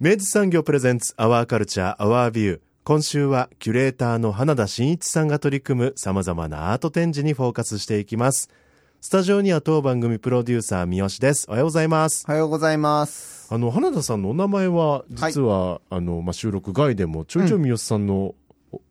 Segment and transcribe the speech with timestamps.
[0.00, 8.48] 明治産業プレゼンツアワーカルチャーアワービュー今週はキュレーターの花田真一さんが取り組む様々なアート展示にフォーカスしていきます。
[9.00, 11.46] スタジオには当番組プロデューサー三好です。
[11.48, 12.24] おはようございます。
[12.28, 13.52] おはようございます。
[13.52, 18.36] あの花田さんのお名前は実は、はい、あのまあ収録外でもちょいちょい三好さんの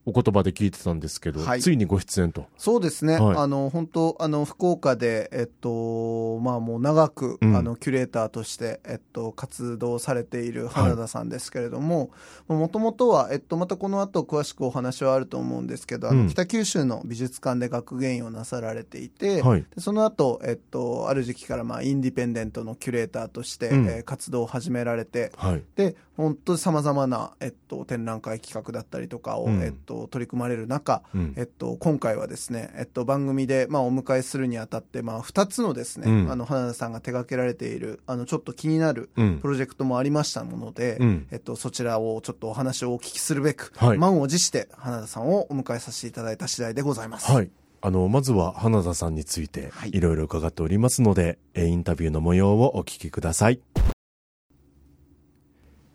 [0.08, 2.46] お言葉で聞いてたんですけど、はい、ついにご出演と。
[2.58, 3.20] そうですね。
[3.20, 12.12] はい、あの、本当あの、福岡で、えっと、まあもう長く、うん、あの、キュレーターとして、えっと、活動されている花田さんですけれども、
[12.48, 47.32] もともとは、えっと、またこの後詳しくお話はあると思うんですけど、あの、うん、北九州の美術館で学芸員をなさられていて、はい、その後、えっと、ある時期から、まあ、インディペンデントのキュレーターとして、うん、えー、活動を始められて、はい、で、本当に様々な、えっと、展覧会企画だったりとかを、えっと、取り組まれる中、うん、えっと、今回はですね、えっと、番組で、まあ、お迎えするにあたって、まあ、2つのですね、うん、あの、花田さんが手掛けられている、あの、ちょっと気になるプロジェクトもありましたもので、うん、えっと、そちらをちょっとお話をお聞きするべく、はい、満を持して花田さんをお迎えさせていただいた次第でございます。
[47.32, 47.50] はい。
[47.82, 53.60] あの、まずは花田さんについていろいろ伺っておりますので、はい、インタビューの模様をお聞きください。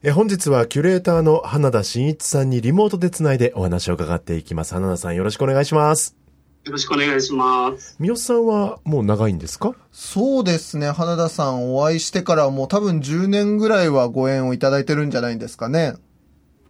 [0.04, 4.74] え本日はキュレーターの花田真一さんにリモートでつないでお話を伺っていきます。
[4.74, 6.16] 花田さんよろしくお願いします。
[6.64, 7.94] よろしくお願いします。
[8.00, 9.76] 三好さんはもう長いんですか？
[9.92, 10.90] そうですね。
[10.90, 15.94] 花田さんお会いしてからもう多分10年ぐらいはご縁をいただいてるんじゃないんですかね。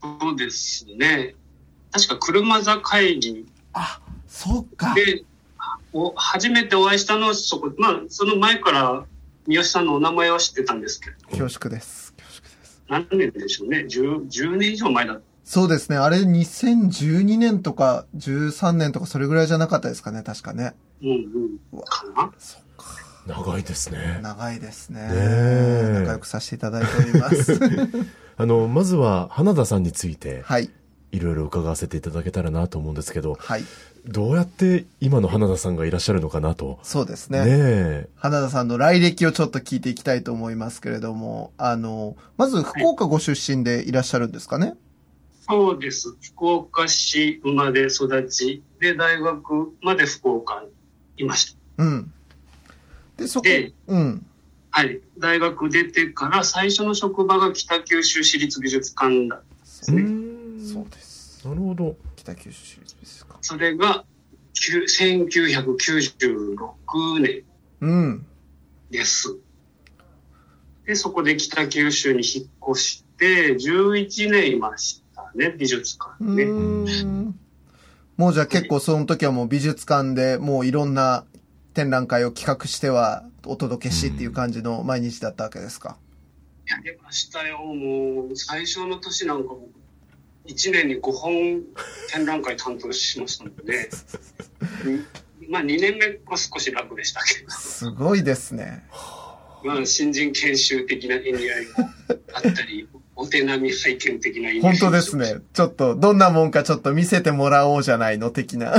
[0.03, 1.34] そうですね。
[1.91, 3.47] 確か車座会議。
[3.72, 4.94] あ、そうか。
[4.94, 5.25] で、
[5.94, 9.04] お初めてお会いしたのはそこ、まあ、その前から
[9.47, 11.16] 三好さんのお名前は知ってたんですけど。
[11.31, 12.01] 恐縮です。
[12.88, 13.87] 何年でしょうね。
[13.88, 15.97] 10, 10年以上前だそうですね。
[15.97, 20.75] あれ2012年とか13年とかそれぐらいじゃなかったですかね、確かね。
[21.03, 21.10] うん
[21.72, 21.82] うん。
[21.82, 22.32] かな？
[22.38, 22.87] そっか。
[23.26, 24.20] 長いですね。
[24.22, 25.00] 長いですね。
[25.09, 27.59] ね仲良くさせていただいております。
[28.37, 30.43] あの、まずは花田さんについて。
[30.43, 30.70] はい。
[31.12, 33.65] いろいろ伺わせていただけたらなと思うんですけど、はい、
[34.06, 36.81] どうやって今の花田さんがいらっしゃるのかなと。
[36.83, 37.45] そうですね。
[37.45, 44.77] ね花田さんの来歴をちょっと聞いていきたいと思いますけれども、あの、まず福岡ご出身でいらっしゃるんですかね、はい、
[45.49, 46.17] そうです。
[46.21, 50.69] 福岡市生まれ育ちで、大学まで福岡に
[51.19, 51.84] いました。
[51.84, 52.12] うん。
[53.19, 54.27] で、そこで、うん。
[54.71, 55.00] はい。
[55.19, 60.22] 大学出てから最初の職場が北九州市立美術館だったんですね。
[60.62, 61.47] そうです。
[61.47, 61.97] なるほど。
[62.17, 63.39] 北九州市立美術館。
[63.43, 64.05] それが
[64.55, 67.45] 1996年
[68.91, 69.31] です。
[69.31, 69.41] うん、
[70.87, 76.45] で、そこで北九州に引っ越して、11年いましたね、美術館ね。
[78.17, 81.25] もうじゃあ結構その時はもう美術館でもういろんな
[81.75, 85.97] 展覧会を企画してはお届けしっていう感じの毎日だったわけですか、
[86.67, 87.59] やりましたよ。
[87.59, 89.55] もう最初の年なんか
[90.47, 91.62] 1年に5本
[92.12, 93.88] 展覧会担当しましたので、
[95.48, 97.50] まあ2年目は少し楽でしたけど。
[97.50, 98.84] すごいですね。
[99.64, 101.72] まあ新人研修的な意味合いも
[102.34, 105.37] あったり、 お手並み拝見的な意味合い本当ですね。
[105.52, 108.75] ちょっと、どんなもんかちょっと見せてもらおうじゃないの、的な。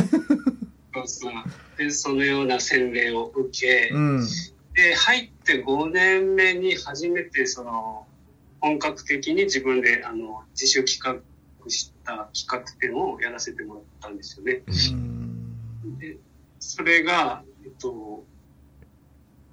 [0.93, 1.33] そうそう。
[1.77, 4.27] で、そのような洗礼を受け、うん、
[4.73, 8.05] で、入って5年目に初めてその、
[8.59, 11.21] 本格的に自分であの自主企画
[11.69, 14.63] した企画展をやらせてもらったんですよね。
[15.99, 16.17] で
[16.59, 18.23] それが、えっと、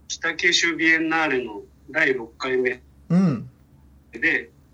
[0.09, 2.81] 北九州ビエンナーレの第6回目で、
[3.11, 3.49] うん、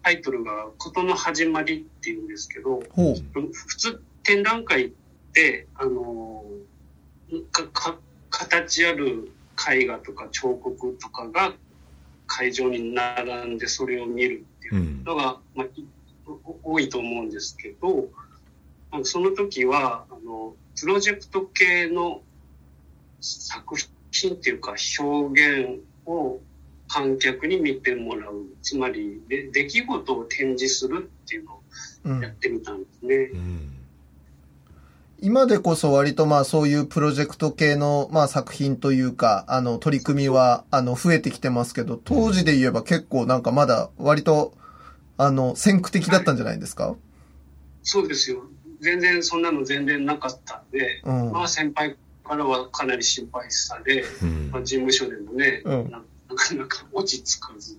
[0.02, 4.90] タイトルが「事の始まり」っていうんですけど普通展覧会っ
[5.32, 6.44] てあの
[8.30, 9.30] 形ある
[9.70, 11.54] 絵画とか彫刻とかが
[12.26, 15.66] 会場に並んでそれを見るっていうのが、うん、まあ、
[16.62, 18.08] 多いと思うんですけど、
[19.04, 22.22] その時は、あの、プロジェクト系の
[23.20, 23.76] 作
[24.10, 26.40] 品っていうか表現を
[26.88, 28.46] 観客に見てもらう。
[28.62, 33.16] つまり、で出来事を展示するっていうのをやってみたんですね。
[33.32, 33.72] うんうん
[35.18, 44.52] 今でこそ割とまあそういうプロジェクト系のまあ作品というか、あの取り組みはあの増えてきてますけど、当時で言えば結構なんかまだ割と
[45.18, 46.96] あの先駆的だったんじゃないですか、はい、
[47.82, 48.42] そうですよ。
[48.80, 56.02] 全然そんなの全然なかったんで、うん、まあ先輩からはかなり心配され、うん、まあ、事務所でもね、うん、な
[56.34, 57.78] かなか落ち着かず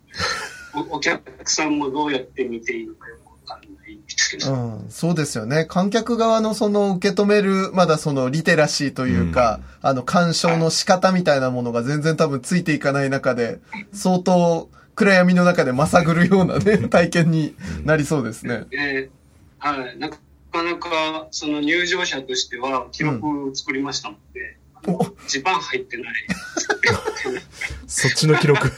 [0.74, 4.58] お、お客さんもどうやって見ていいのかよくわかんないみたいな。
[4.58, 5.66] うん、そうですよね。
[5.66, 13.60] 観客側のその受け止める、まだそのリテラシーというか、あの鑑賞の仕方みたいなものが全然多分ついていかない中で、
[13.94, 17.56] 相当暗闇の中でまさぐるようなね、体験に
[17.86, 18.66] なりそうですね。
[18.72, 19.98] えー、はい。
[20.00, 20.18] なんか
[20.52, 24.58] かなかその入場者としては記録作りましたので、
[24.88, 26.14] うん、一番入ってない。
[27.86, 28.72] そっちの記録。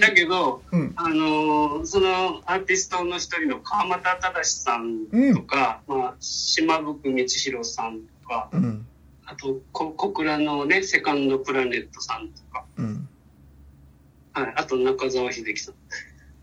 [0.00, 8.86] だけど、うん、あのそのアーティストの一人の川又忠さんとか、うん、まあ、島吹道弘さんとか、うん、
[9.26, 12.64] あと小倉のねセカンドプラネットさんとか、
[14.32, 15.74] はい、あと中澤秀樹さん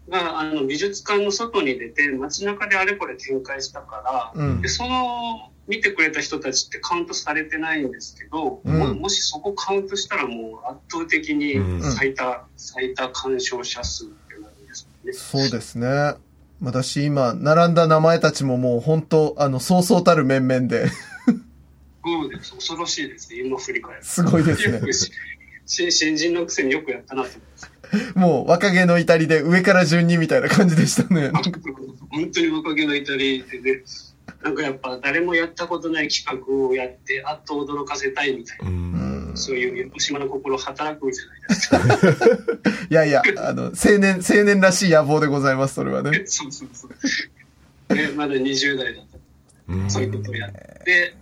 [0.09, 15.13] があの美術館の外に出て街中であれこれ展開したから、うん、でその見てくれた人たちってカウントされてないんですけど、うん、ももしそこカウントしたらもう圧倒的に最多、うん、最多鑑賞者数ってなるんですね。
[15.13, 16.15] そうですね。
[16.61, 20.87] 私今、並んだ名前たちももう本当、あの、そうそうたる面々で。
[20.87, 22.53] そうです。
[22.53, 24.03] 恐ろしいですね、今振り返る。
[24.03, 24.79] すごいですね。
[25.65, 27.75] 新人のくせによくやったなと思います。
[28.15, 31.31] もう若気の至りで上から順にみたいな感じでしたね。
[32.09, 33.83] 本当に若気の至りでね、
[34.43, 39.15] なんかやっぱ誰もやったことない企画をやってあっと驚かせたいみたいな。
[39.35, 42.69] そういう横島の心働くじゃないですか。
[42.89, 46.23] いやいや、あの、青年、青年らしい野望でございます、それはね。
[46.25, 46.87] そうそうそ
[47.89, 47.93] う。
[47.93, 49.89] ね、まだ20代だった。
[49.89, 51.15] そういうことをやって、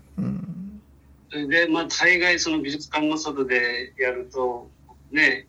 [1.48, 4.70] で、まあ、大概その美術館の外でやると、
[5.12, 5.48] ね、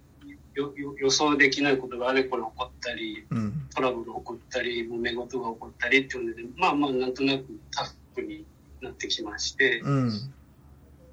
[0.55, 7.45] 予想できないことがあれこれ起こったり、うん、トラブル起こったり揉め事が起こったりっていうのでまあまあなんとなく
[7.75, 7.85] タ
[8.15, 8.45] フに
[8.81, 10.11] なってきまして、うん、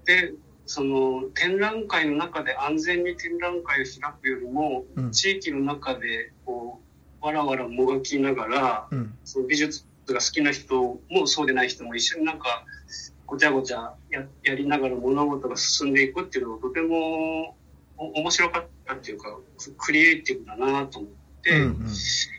[0.05, 0.33] で
[0.67, 6.79] その展覧会の中で安全に展覧会を開くよりも、うん、地域の中でこ
[7.21, 8.87] うわらわらもがきながら、
[9.25, 12.65] その美術が好きな人もそうでない人も一緒になんか
[13.31, 17.55] ごちゃごちゃややりながら物事が進んでいくっていうのがとても
[17.95, 19.39] 面白かったっていうか、
[19.77, 21.11] クリエイティブだなと思っ
[21.41, 21.77] て、うんうん、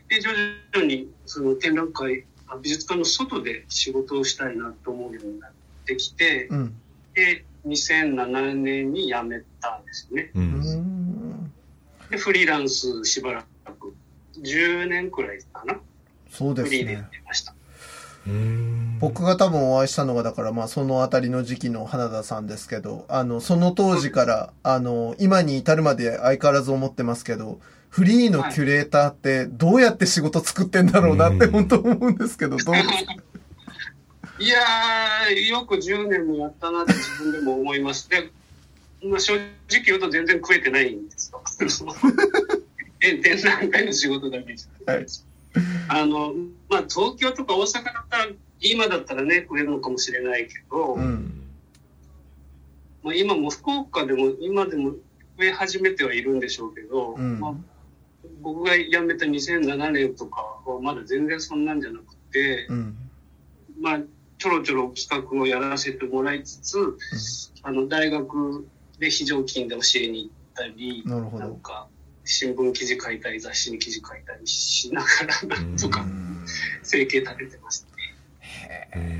[0.07, 2.25] で、徐々にその展覧会、
[2.61, 5.51] 美術館の外で仕事をしたいなと思うようになっ
[5.83, 6.75] てきて、うん、
[7.15, 10.29] で、2007年に辞めたんですね。
[10.35, 11.51] うん、
[12.11, 13.45] で、フリーランスしばら
[13.79, 13.95] く、
[14.39, 15.79] 10年くらいかな。
[16.29, 16.69] そうですね。
[16.69, 17.55] フリーでやってました。
[18.99, 27.59] 僕が多分お会いしたのが、だからまあそのあたりの時期の花田さんですけど、あの、その当時から、あの、今に至るまで相変わらず思ってますけど、
[27.89, 33.13] フリーのキュレーターってどうやって仕事作ってんだろうなって本当思うんですけど、どうですか？
[34.39, 38.09] いやー、よく10年もやったなって自分でも思います。
[38.09, 38.31] で、
[39.03, 39.43] まあ、正直
[39.85, 41.41] 言うと全然食えてないんですよ。
[42.99, 45.25] 展覧会の仕事だけじゃないです。
[45.25, 45.32] はい
[45.87, 46.33] あの、
[46.69, 48.27] まあ、東京とか大阪だったら、
[48.59, 51.43] 今だったらね、増えるのかもしれないけど、うん、
[53.03, 54.97] まあ、今も福岡でも、今でも増
[55.41, 57.53] え始めてはいるんでしょうけど、うん、まあ、
[58.41, 62.95] 僕が辞めた2007年とかはまだ全然そんなんじゃなくて、うん、
[63.79, 63.99] まあ、
[64.37, 66.97] ちょろちょろ企画をやらせてもらいつつ、
[67.63, 68.67] あの、大学
[68.99, 71.87] で非常勤で教えに行ったり、なんか、
[72.25, 75.07] 新聞記事書いたり雑誌に記事書いたりしなが
[75.49, 76.05] らなんとか
[76.81, 77.87] 生計立ててました
[78.97, 79.13] ね。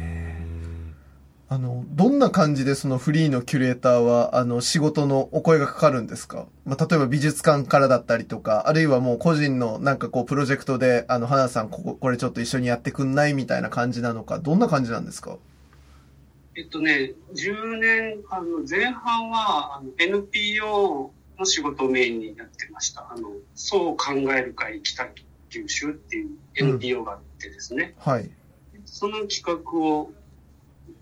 [1.49, 6.47] あの、どんな感じでそのフリーのキュレーターは、あの、仕事のお声がかかるんですか？
[6.65, 15.37] まあ、例えば美術館からだったりとか、あるいはもう個人のなんかこう、プロジェクトで、あの、花さん、ここ、これちょっと一緒にやってくんないみたいな感じなのか、どんな感じなんですか？
[16.55, 23.07] えっとね、10年、あの、前半は、あの、NPO の仕事をメインにやってました。
[23.11, 25.09] あの、そう考える会北
[25.49, 27.95] 九州っていう NPO があってですね。
[28.05, 28.29] うん、はい。
[28.85, 30.11] その企画を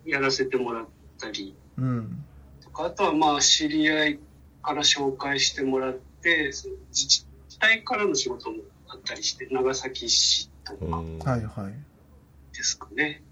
[0.06, 0.86] やらせてもらっ
[1.18, 2.24] たり、うん。
[2.62, 4.18] とか、あとはまあ知り合い
[4.62, 7.26] から紹介してもらって、その自治
[7.58, 8.58] 体からの仕事も
[8.88, 10.84] あったりして、長崎市とか
[11.30, 13.22] はいはいですかね。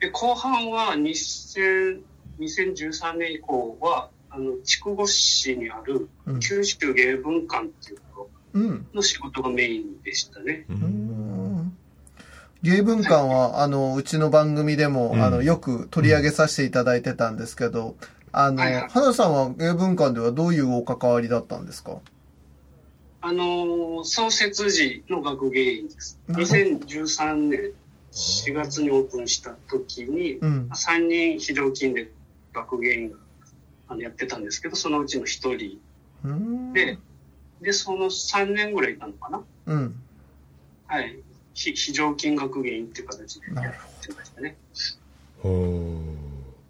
[0.00, 2.02] で後半は2000
[2.38, 6.08] 2013年以降はあの筑後市にある
[6.40, 8.60] 九州芸文館っていうところ
[8.94, 10.64] の仕事がメインでしたね。
[10.68, 11.76] うん。
[12.62, 17.96] 芸文館は、はい、あのうちの番組でも、うん、あのよく取り上げさせていただいてたんですけど、
[18.32, 22.00] あの、はいはい、花さんは芸文館ではどういうお関わりだったんですか？
[23.20, 26.20] あの創設時の学芸員です。
[26.28, 27.72] 2013年
[28.12, 32.10] 4月にオープンした時に、うん、3人非常勤で
[32.52, 33.16] 学芸員が
[33.88, 35.78] あのやってたんですけどそのうちの一人。
[36.72, 36.98] で
[37.60, 39.94] でその3年ぐらいいたのかな、うん、
[40.86, 41.18] はい。
[41.54, 44.56] 非非常勤学芸員っていう形でやってましたね。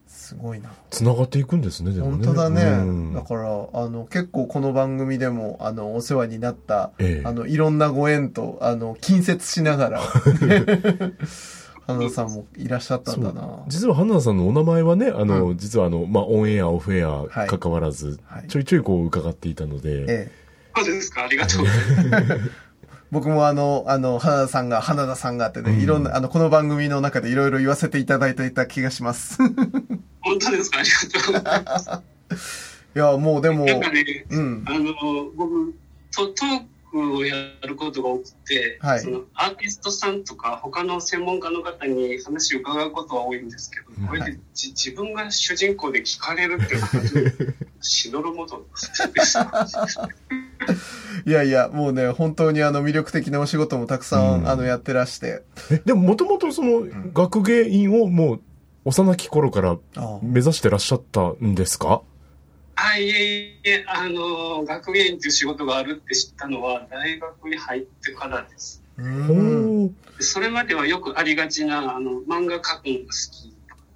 [0.06, 0.70] すごいな。
[0.90, 2.26] つながっていくんですねでもね。
[2.26, 10.00] 本当だね、うん、だからあの結構この番組でもあのお世話になった、ええ、あのいろんなご縁とあの近接しながら
[11.88, 13.64] 花田さんもいらっしゃったんだな。
[13.66, 20.02] 実は花田さんのお名前はね、あの、うん、実はあの、まあ、オンエア、オフエア、関わらず、はい、ちょいちょいこう伺っていたので。
[20.02, 20.30] ええ。
[20.76, 21.64] そうですか、ありがとう。
[23.10, 29.38] 僕もあの、あの、花田さんが、花田さんがってね、うん、いろんな、あの、この番組の中でいろいろ言わせていただいていた気がします。
[30.20, 30.80] 本当ですか？
[30.80, 31.78] ありがとうございま
[32.36, 32.84] す。
[32.94, 34.92] いや、もうでも、なんかね、うん、あの、
[35.34, 35.74] 僕、
[36.14, 37.34] トトークをや
[37.66, 48.64] ることが多くて、はい、そのアーティストさんとか他の専門家の方に話を伺うことは多いんですけど、これでじ自分が主人公で聞かれるっていうのはしどろもど
[49.14, 49.38] です。
[51.26, 55.42] いやいや、もうね、本当にあの魅力的なお仕事もたくさん、うん、あのやってらして。
[55.84, 58.40] でももともとその学芸員をもう
[58.84, 59.78] 幼き頃から
[60.22, 62.02] 目指してらっしゃったんですか？
[62.92, 68.82] あ、いえいえ、あの、学芸員っていう仕事があるって知ったのは、大学に入ってからです。
[70.20, 73.54] それまではよくありがちな、あの、漫画描くのが好き。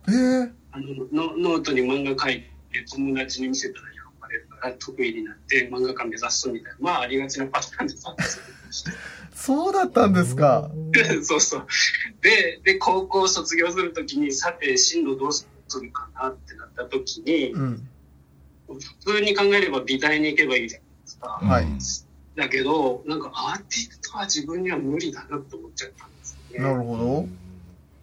[0.09, 8.41] えー、あのノノートに漫画描いて、友達に見せたら喜ばれるから得意になって、漫画家目指すみたいな、まあ、ありがちなパターンでったんです
[9.35, 10.71] そうだったんですか。
[11.23, 11.67] そうそう。
[12.21, 15.49] で、で、高校卒業するときに、さて、進路どうす
[15.81, 17.89] るかなってなったときに、うん
[18.75, 21.29] 普通に考えれば美大に行けばいいじゃないですか。
[21.29, 21.67] はい。
[22.35, 26.65] だけど、なんかアーティストは自分には無理だなって思っちゃったんですよね。
[26.65, 27.27] なるほど。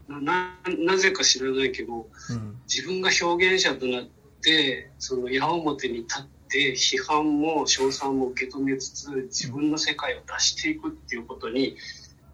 [0.09, 4.07] ななぜか知らないけど、うん、自分が表現者となっ
[4.41, 11.77] てその矢面に立って批判も称賛も受け止めつつ自分の世界を出していくっていうことに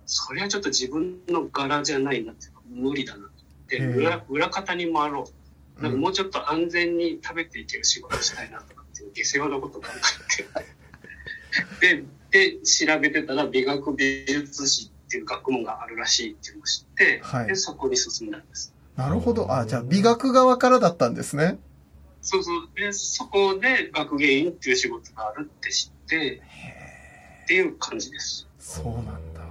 [0.05, 3.29] それはちょっと自分の柄じゃないなっていうか無理だなっ
[3.67, 5.34] て裏裏方に回ろう
[5.81, 9.87] なんかもうちょっと安全に食べていける仕事したいなとかっていう下世話なこと考
[10.61, 10.75] えて。
[11.79, 18.73] でで調べてたら美学美術史っていう学問があるらしいっていうのを知って、はい、でそこに進んだんです。
[18.95, 19.53] なるほど。
[19.53, 21.57] あじゃあ美学側からだったんですね。
[22.21, 22.69] そうそう。
[22.75, 26.41] でそこで学芸員っていう仕事があるって知って
[27.43, 28.47] っていう感じです。
[28.59, 29.41] そうなんだ。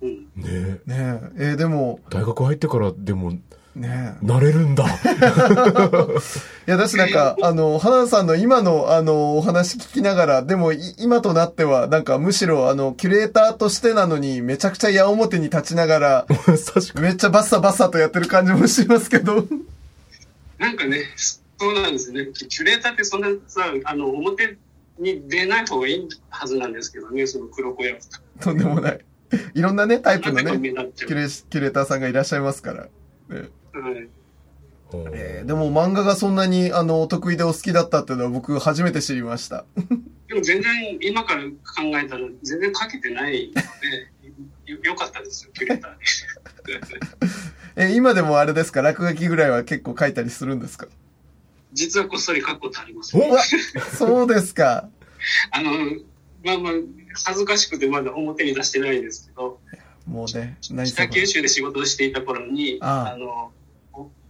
[0.00, 0.44] うん、ね。
[0.44, 1.30] えねえ。
[1.36, 3.38] えー、でも大学入ってからでも
[3.76, 4.84] ねなれるんだ。
[4.84, 4.88] い
[6.66, 16.26] や、だしなんか、あの、花田さんの今の、あの、お話聞きながら、でも、今となっては、なんか、むしろ、あの、キュレーターとしてなのに、めちゃくちゃ矢面に立ちながら、
[17.00, 19.46] めっちゃバッサバッサとやってる感じもしますけど。
[20.58, 21.02] なんかね、
[21.58, 22.28] そうなんですね。
[22.32, 24.56] キュレーターってそんなさ、あの、表
[24.98, 28.18] に出ない方がいいはずなんですけどね、その黒子役と。
[28.40, 28.98] とんでもない。
[29.54, 32.84] いろんなね、タイプのね、キュレキュレーターさんがいらっしゃいますから。
[33.28, 33.48] ね
[35.14, 39.64] えー、でも漫画がそんなにあのお得意でお好きだったっていうのは僕初めて知りました。
[40.28, 41.50] でも全然今から考
[41.98, 43.62] えたら全然書けてないの
[44.66, 45.92] でよよかったですよ、キュレーター
[47.90, 48.82] え今でもあれですか？
[48.82, 50.86] 落書きぐらいは結構書いたりするんですか？
[51.72, 53.30] 実はこっそり書くことあります、ね、
[53.98, 54.88] そうですか。
[55.52, 55.70] あの、
[56.44, 56.72] まあまあ、
[57.24, 59.60] 恥ずかしくてまだ表に出してないんですけど、
[60.06, 63.52] もうね、北九州で仕事をしていた頃に、あの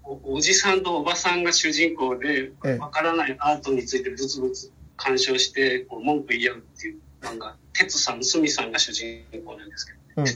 [0.07, 10.27] お、おじさんとおばさんが主人公で、わからないアートについてブツブツ鑑賞して、こう文句言い合うっていう漫画、哲さん、すみさんが主人公なんですけど、うん、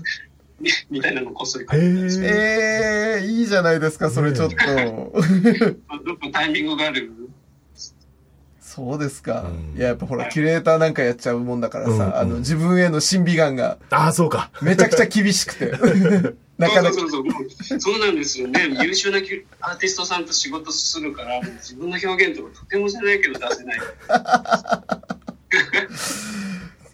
[0.90, 4.56] みたいなのこっそり書いてたんですええー、いいじゃないですか、それちょっと。
[6.04, 7.12] どっかタイミングがある？
[8.60, 9.50] そうですか。
[9.74, 13.78] うん、いや、やっぱほら、キュレーターなんかやっちゃうもんだからさ、うんうん、あの、自分への審美眼が。
[13.90, 14.52] ああ、そうか。
[14.62, 15.72] めちゃくちゃ厳しくて。
[16.60, 16.94] なかなか。
[16.94, 17.24] そうそう
[17.62, 18.68] そうそうなんですよね。
[18.82, 23.80] 優秀なアーティストさんと仕事するから、自分の表現とかとてもじゃないけど出せない。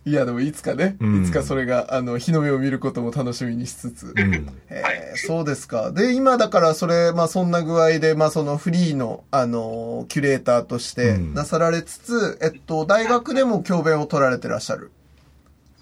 [0.06, 4.14] いや、でもいつかね、うん、いつかそれが、あの、日の目を見ることも楽しみにしつつ。
[4.16, 5.90] うん、えー、そうですか。
[5.90, 14.92] で、今だからそれ、まあそんな具合で、まあそのフリーの、あの、キュレーターとしてなさられつつ、うん、えっと、大学でも教鞭を取られてらっしゃる。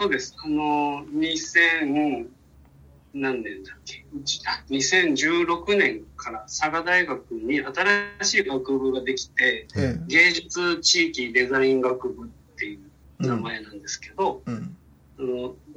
[0.00, 0.35] そうです。
[0.43, 2.26] あの、2000、
[3.14, 4.04] 何年だっけ？
[4.14, 9.68] うちあ2016年から佐賀大学に新しい学部ができて、
[10.09, 12.80] 芸術地域デザイン学部っていう
[13.21, 14.76] 名前なんですけど、うん。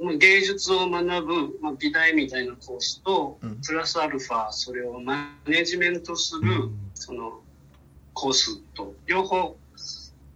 [0.00, 7.40] うん、芸術を学ぶ、まあ、美大みたいな講師と、うん、プラスアルファそれをマネジメントする、その
[8.14, 9.56] コースと両方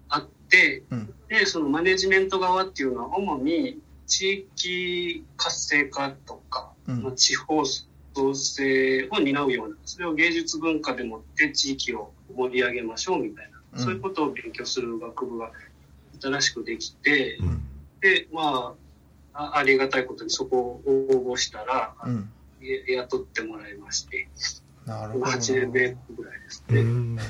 [0.08, 0.84] あって、
[1.28, 15.50] でそのマネジメント側っていうのは主に地域活性化とか、まあ、地方創生を担うようなそれを芸術文化でもって地域を盛り上げましょうみたいな、そういうことを勉強する学部が
[16.20, 17.62] 新しくできて、うん、
[18.00, 18.74] で、ま
[19.34, 24.28] あ、ありがたいことにそこを応募したら、うん、雇ってもらいまして、
[24.86, 25.24] なるほど。
[25.26, 27.22] 8年目ぐらいですね。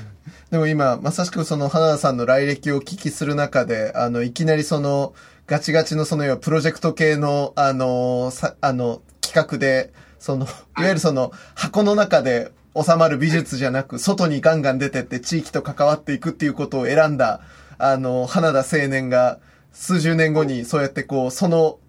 [0.51, 5.13] でも今、まさしくその花田さんの来歴をお聞きする中で、あの、いきなりその、
[5.47, 9.01] ガチガチのその、プロジェクト系の、あの、さ、あの、
[9.33, 17.41] 企画で、その、いわゆるその、箱の中で収まる美術じゃなく、外にガンガン出てって地域と関わっていくっていうことを選んだ、
[17.77, 19.39] あの、花田青年が、
[19.73, 21.79] 数十年後にそうやってこう、その、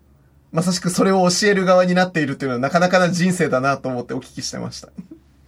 [0.53, 4.89] まさしくそれを教える側になっているっていうのはなかなかな人生だなと思ってお聞きしてました。
[4.89, 4.91] い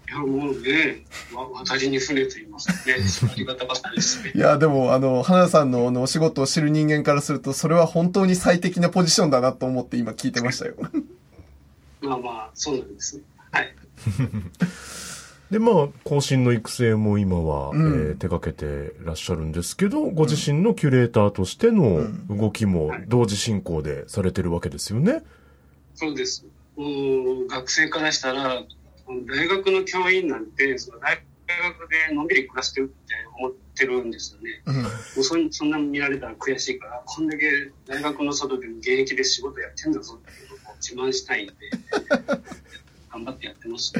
[0.08, 2.96] や、もうね、渡りに船と言いますかね。
[3.32, 4.32] ありがたかったですね。
[4.34, 10.74] いや、でも、あの、花田さんのあのお仕事を知る人間からすると、それは本当に最適なポジションだなと思って今聞いてましたよ。
[12.06, 13.22] まあまあ、そうなんですね。
[13.50, 13.74] はい。
[15.50, 25.12] で、まあ、更新の育成も今は、うん、えー、手掛けてらっしゃるんですけど、ご自身のキュレーターとしての動きも同時進行でされてるわけですよね。
[25.12, 25.22] はい、
[25.94, 26.44] そうです。
[26.76, 28.62] う学生からしたら、
[29.28, 34.62] 大学の教員なんて、その大学でのんびり暮らしてるって思ってるんですよね。
[34.66, 40.45] うん、もうそそんな見られたら悔しいから、こんだけ大学の外でも現役で仕事やってんだぞって
[40.80, 41.54] 自慢したいんで。
[43.16, 43.94] 頑張ってやってます。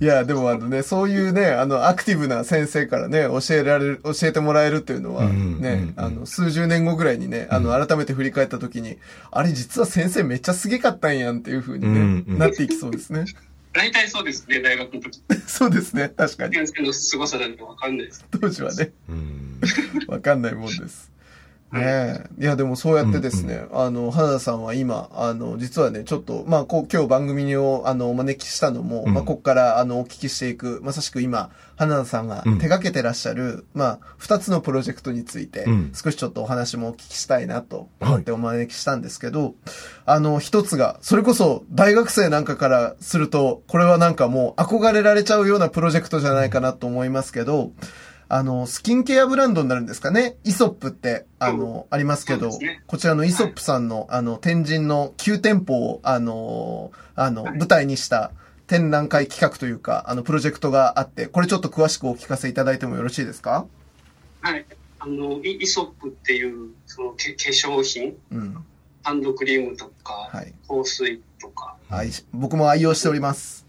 [0.00, 8.98] いや、でもあのね、そういうね、あの、アクティブな先生からね、教えられる、教えてもらえるっていうのは、ね、あの、数十年後ぐらいにね、あの、改めて振り返った時に、
[9.30, 13.24] あれ実は先生めっちゃすげかったんやんっていうふうにね、なっていきそうですね。
[13.72, 15.20] 大体そうですね、大学の時。
[15.46, 16.56] そうですね、確かに。
[16.56, 18.24] 先生の凄さなんてわかんないです。
[18.40, 18.90] 当時はね、
[20.08, 21.12] わかんないもんです。
[21.72, 39.54] ねいや、でもそうやってですね、うんうん、あの、花田さんは今、あの、実はね、ちょっと、まあ、こう、今日番組を、あの、お招きしたのも、うん、まあ、ここから、あの、お聞きしていく、まさしく今、花田さんが手掛けてらっしゃる、うん、まあ、二つのプロジェクトについて、うん、少しちょっとお話もお聞きしたいなと思ってお招きしたんですけど、はい、
[40.06, 47.72] あの、一つが、それこそ、大学生なんかからすると、これはなんかもう、憧れられちゃうようなプロジェクトじゃないかなと思いますけど、
[48.28, 50.36] あの、スキンケアブランドになるんですかね？
[50.42, 58.32] イソップって、あの、ありますけど、ね、こちらのイソップさんの、はい、あの、天神の9店舗を、あの、あの、舞台にした
[58.66, 63.66] 展覧会企画というか、あの、プロジェクトがあって、これちょっと詳しくお聞かせいただいてもよろしいですか？
[64.40, 64.66] はい。
[64.98, 68.64] あの、イソップっていう、その、化粧品、うん、
[69.04, 71.76] ハンドクリームとか、はい、香水とか。
[71.88, 72.10] はい。
[72.32, 73.64] 僕も愛用しております。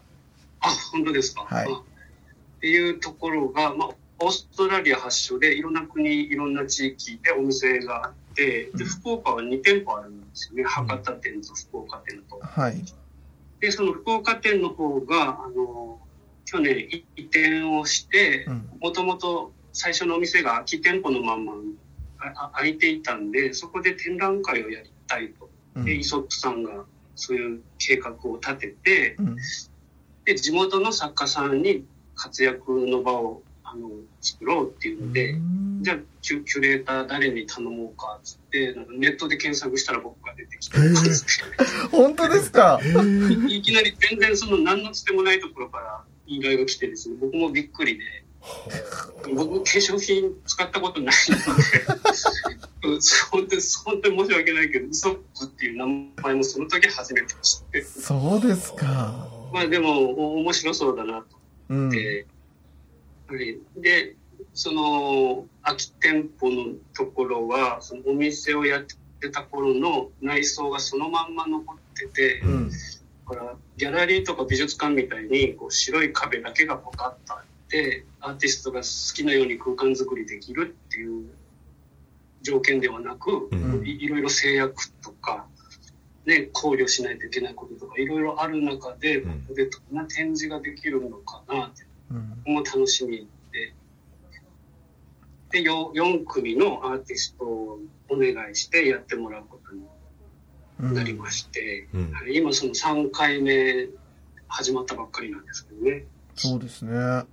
[0.62, 1.46] あ、本当ですか？
[1.48, 1.68] はい。
[1.72, 3.90] っていうところが、まあ、
[4.20, 12.40] オーストラリア発祥でいろんな国いろんな地域でお店があってで福岡は2店舗あるんですよね、博多店と福岡店と。
[12.42, 12.84] はい、
[13.60, 16.00] でその福岡店の方があの
[16.46, 18.48] 去年移転をして
[18.80, 21.54] もともと最初のお店が空き店舗のまんま
[22.54, 25.50] 空いていたんでそこで展覧会をやりたいと。
[25.84, 29.36] でイソップさんがそういう計画を立てて、うん、
[30.26, 33.90] で地元の作家さんに活躍の場をあの
[34.22, 35.36] 作ろうっていうので、
[35.82, 40.78] じゃあキュキュレーター誰に頼もうかっつってネットで検索したら僕が出てきて、
[41.92, 42.80] 本当ですか？
[43.50, 48.04] いきなり全然その何のつてもないところから依頼が来てですね僕もびっくりで。
[49.36, 53.00] 僕、化粧品使ったことないので
[53.30, 55.86] 本当に、本当に申し訳ないけど、ウソップっていう名
[56.24, 57.82] 前もその時初めて知って。
[57.84, 59.28] そうですか。
[59.52, 61.38] まあでも、面白そうだなと
[61.70, 62.26] 思って、うんはい、
[63.76, 64.16] で
[64.54, 68.86] その空き店舗のところはそのお店をやっ
[69.20, 72.76] てた頃の内装がそのまんま残ってて、うん、だ
[73.28, 81.26] からギャラリーとか美術館みたいにこう白い壁だけがポカッとあってアーティストが好きなように空間作りできるっていう
[82.42, 83.86] 条件ではなく、うん。
[83.86, 85.48] いいろいろ制約とか、
[86.26, 89.32] ね、考慮しないといけないこととかいろいろある中で、うん。
[89.42, 91.87] ここでどんな展示ができるのかなってうん
[92.46, 93.74] も楽しみで、
[95.52, 99.82] で、よ4組のアーティストをお願いしてやってもらうことに
[100.80, 103.88] うんなりまして、うんはい今その3回目
[104.48, 106.06] 始まったばっかりなんですけどね。
[106.36, 107.24] そうですね。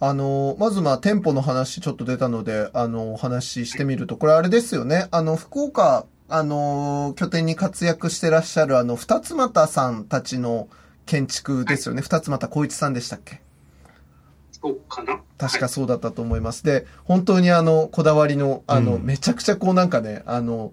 [0.00, 5.06] あの、まずまあ店舗の話ちょっと出たので、あの、お話ししてみると、これあれですよね。
[5.12, 10.68] あの、福岡、あの、拠点に活躍してらっしゃるあの、二つ又さんたちの
[11.06, 12.02] 建築ですよね。
[12.02, 13.40] 二つ又光一さんでしたっけ？
[15.38, 16.64] 確かそうだったと思います。
[16.64, 20.72] で、本当にあの、こだわりの、あの、うんめちゃくちゃこうなんかね、あの、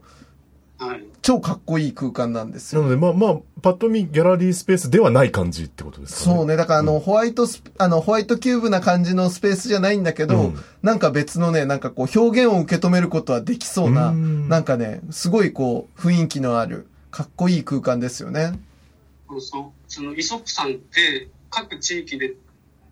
[0.77, 0.89] はい。
[0.91, 2.81] はい超かっこいい空間なんですよ。
[2.81, 6.35] なので、まあまあ、パッと見ギャラリースペースではない感じってことですかね。
[6.35, 6.55] そうね。
[6.55, 18.59] だからあの、ホワイトス、あの、ホワイトキューブな感じのスペースじゃないんだけど、うんなんか別のね、なんかこう表現を受け止めることはできそうな、うんなんかね、すごいこう、雰囲気のある、かっこいい空間ですよね。
[19.29, 19.63] そうそう。
[19.87, 22.33] そのイソップさんって各地域で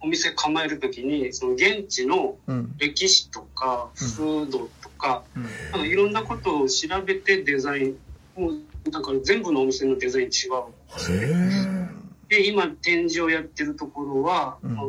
[0.01, 2.75] お店構えるときに、その現地のうん。
[2.77, 7.97] 歴史とか、風土とか、うんあのいろんなことを調べてデザイン、
[8.35, 11.13] もうだから全部のお店のデザイン違う。
[11.13, 11.89] へ
[12.29, 14.85] で、今展示をやってるところは、うんまあ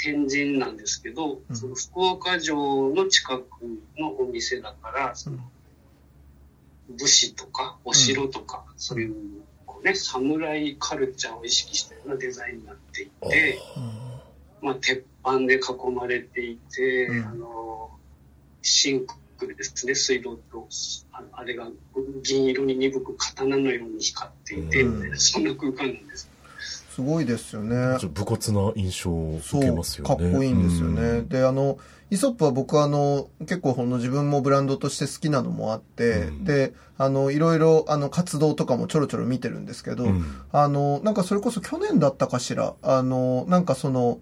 [0.00, 3.44] 天神なんですけど、うんその福岡城の近く
[3.98, 5.38] のお店だから、その
[6.88, 9.14] 武士とかお城とか、そういう、
[9.66, 13.28] こうね、侍カルチャーを意識したようなデザインになっていえ。
[13.28, 13.58] て、
[14.62, 17.90] まあ、鉄板で囲まれていて、うんあの、
[18.62, 19.06] シン
[19.38, 20.68] クですね、水道と、
[21.12, 21.68] ああれが
[22.22, 26.28] 銀色に鈍く刀のように光っていて、うんそんな空間なんです。
[26.90, 27.96] すごいですよね。
[28.00, 30.08] ちょっと武骨な印象を受けますよね。
[30.08, 31.02] かっこいいんですよね。
[31.02, 31.78] うんで、あの、
[32.10, 44.18] イソップは僕はあの、結構この自分もブランドとして好きなのもあって、うんで、あの、いろいろあの活動とかもちょろちょろ見てるんですけど、うんあの、なんかそれこそ去年だったかしら、あの、なんかその、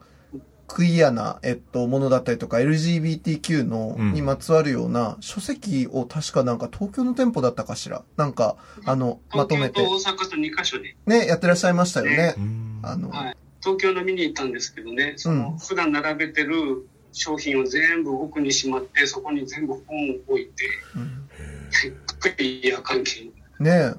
[0.66, 4.12] クイアな、えっと、ものだったりとか、LGBTQ の、うん。
[4.12, 9.80] にまつわるような書籍を確かなんか東京の店舗だったかしら、なんか、あの、まとめて。
[9.80, 12.34] 東京と、大阪と2カ所で、ね、やってらっしゃいましたよね。
[12.36, 12.40] う。
[12.40, 12.80] ん。
[12.82, 15.58] あの、はい、東京の見に行ったんですけどね、その、うん。
[15.58, 21.28] 普段並べてる商品を全部奥にしまって、そこに全部本を置いて、うん。
[22.20, 23.94] クリア関係ね。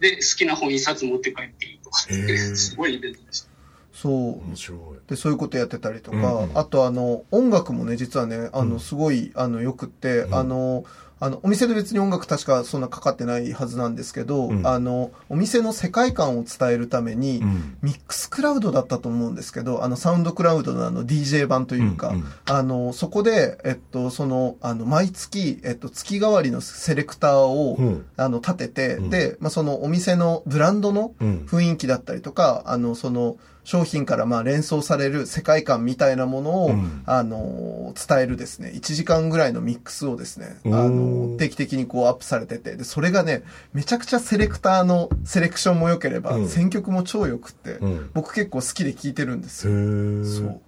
[0.00, 3.48] で、好きな本一冊持って帰っていいとか、すごいイベントでした。
[3.92, 4.12] そう。
[4.44, 4.78] 面白い。
[5.08, 6.58] で、そういうことやってたりとか、うんうん。
[6.58, 8.80] あとあの、音楽もね、実はね、あの、うん。
[8.80, 10.34] すごい、あの、よくって、うん。
[10.34, 10.84] あの、
[11.18, 14.66] あの、お店で別に音楽確かそんなかかってないはずなんですけど、うん。
[14.66, 17.78] あの、お店の世界観を伝えるために、うん。
[17.80, 22.24] ミックスクラウドだったと思うんですけど、あの、サウンドクラウドのあの、DJ 版というか、うんうん。
[22.44, 28.04] あの、そこで、えっと、その、あの、毎月、えっと、月替わりのセレクターを、うん。
[28.18, 29.10] あの、立てて、うん。
[29.10, 31.46] で、まあ、そのお店のブランドのうん。
[31.46, 49.76] 雰囲気だったりとか、あの、その、商品からまあ連想される世界観みたいなものを、うんあの、伝えるですね、1時間ぐらいのミックスをですね、あの、定期的にこうアップされてて、で、それがね、めちゃくちゃセレクターのセレクションも良ければ、うん選曲も超良くって、うん僕結構好きで聴いてるんですへよ。
[49.76, 50.60] ーそう。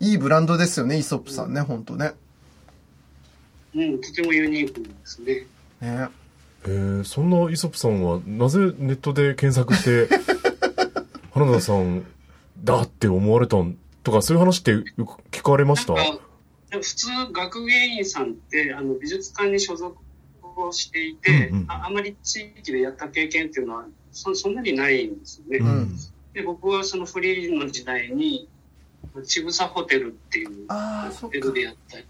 [0.00, 2.10] いいブランドですよね、イソップさんね、本当ね。
[3.76, 5.46] うん、とてもユニークですね。
[5.80, 6.08] ね。
[6.66, 10.08] へーそんなイソップさんはなぜネットで検索して
[11.32, 12.04] 花田さん
[12.64, 15.94] だって思われたんとかそういう話ってよく聞かれました？
[15.94, 16.22] なんか
[16.70, 19.94] でも普通、学芸員さんって、あの、美術館に所属
[20.56, 25.58] をしていて、うんうんああまり地域でやった経験っていうのはそそんなにないんですよね。
[25.58, 25.96] うん
[26.32, 28.48] で、僕はそのフリーの時代に、
[29.26, 30.66] ちぐさホテルっていう
[31.20, 31.40] ホテ。
[31.40, 32.04] ルでやったり、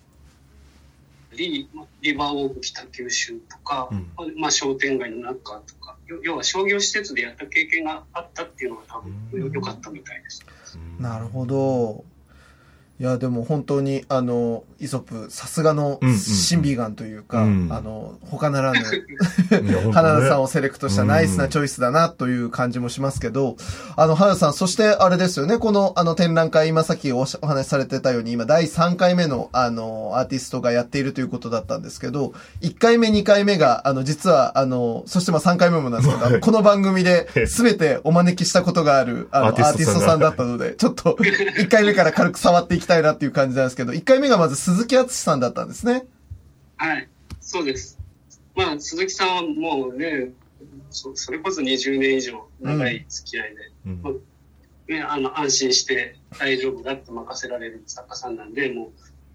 [1.72, 10.44] まあリバーウォーク北九州とか、うんまあ商店街の中とか、よ要は商業施設でやった経験があったっていうのが多分よ良かったみたいです。
[10.98, 12.04] なるほど。
[13.02, 16.20] いや、でも本当に、あの、イソップ、さすがのうんうんうん。
[16.20, 17.68] 審美眼というか、うん。
[17.72, 18.78] あの、他ならぬ、
[19.92, 23.56] 花田さんをセレクトしたナイスなチョイスだなという感じもしますけど、
[23.96, 41.16] あの、花田さん、そしてあれですよね、この、あの、展覧会、今さっきおしお話しされてたように、今、第3回目の、あの、アーティストがやっているということだったんですけど、1回目、2回目が、あの、実は、あの、そしてまあ3回目もなんですけど、この番組で、すべてお招きしたことがある、あの、アアーティストさんーティストさんだったので、ちょっと、
[41.58, 46.04] 1回目から軽く触っていきたいなっていう感じなんですけど、1回目がまず鈴木敦さんだったんですね。
[46.76, 47.08] はい、
[47.40, 47.98] そうです。
[48.54, 50.32] まあ、鈴木さんはもうね、
[50.90, 54.12] そそれこそ20年以上長い付き合いで、うんまあ
[54.92, 58.90] ね、あの安心して大丈夫だって任せられる作家さんなんで、もう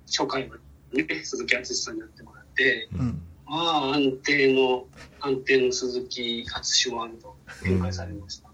[0.05, 0.57] 初回は
[0.93, 3.21] ね、鈴木敦さんにやってもらって、うん。
[3.45, 4.85] まあ、安定の、
[5.21, 8.46] 安定の鈴木初ワールド展開されました。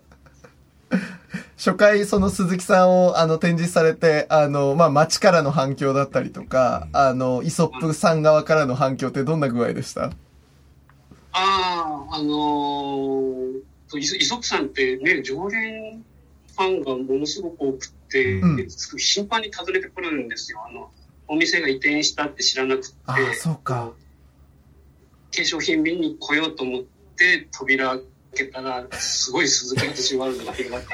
[1.57, 10.05] 初回、その鈴木さんを、あの、展示されて、あの、まあ、街からの反響だったりとか、あの、イソップさん側からの反響ってどんな具合でした？
[10.05, 10.11] あ
[12.11, 16.03] あ、あのー、イソップさんってね、常連
[16.55, 20.63] ファンがものすごく多くて、うん、頻繁に訪ねてくるんですよ。
[20.67, 20.91] あの、
[21.27, 22.95] お店が移転したって知らなくて。
[23.07, 23.91] あそうか。
[25.35, 26.83] 化粧品見に来ようと思っ
[27.17, 28.01] て扉開
[28.33, 30.87] けたら、すごい鈴木淳ワールドが広がって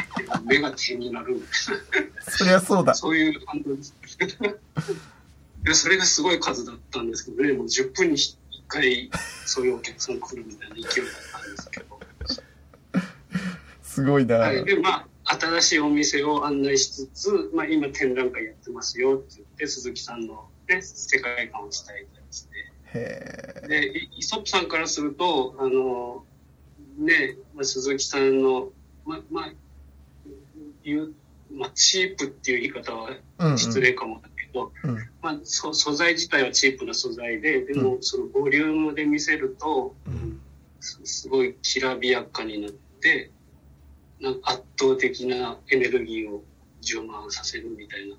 [0.45, 1.41] 目が点になる
[2.21, 2.93] そりゃそうだ。
[2.93, 3.93] そういう感じです。
[5.65, 8.36] いや、それがすごい数だったんですけどね、もう10分に1
[8.67, 9.10] 回
[9.45, 10.93] そういうお客さん来るみたいな勢いだっ
[11.32, 11.99] たんですけど。
[13.84, 14.38] すごいな。
[14.38, 22.49] はい、で、まあ、新しいお店を案内しつつ、まあ、今展覧会やってますよって言って、鈴木さんの、ね、世界観を伝えたりして。
[22.93, 26.25] へで、イソップさんからすると、あの、
[26.99, 28.69] ね、まあ、鈴木さんの、
[29.05, 29.51] ま、まあ、
[30.83, 31.13] 言う、
[31.51, 34.89] まあ、チープっていう言い方は失礼かもだけど、うん。
[34.91, 40.39] うん、まあ、そ素材自体はチープな素材で、でも、そのボリュームで見せると、うん、
[40.79, 43.31] すごいきらびやかになって、
[44.19, 46.43] なんか圧倒的なエネルギーを
[46.81, 48.15] 充満させるみたいな。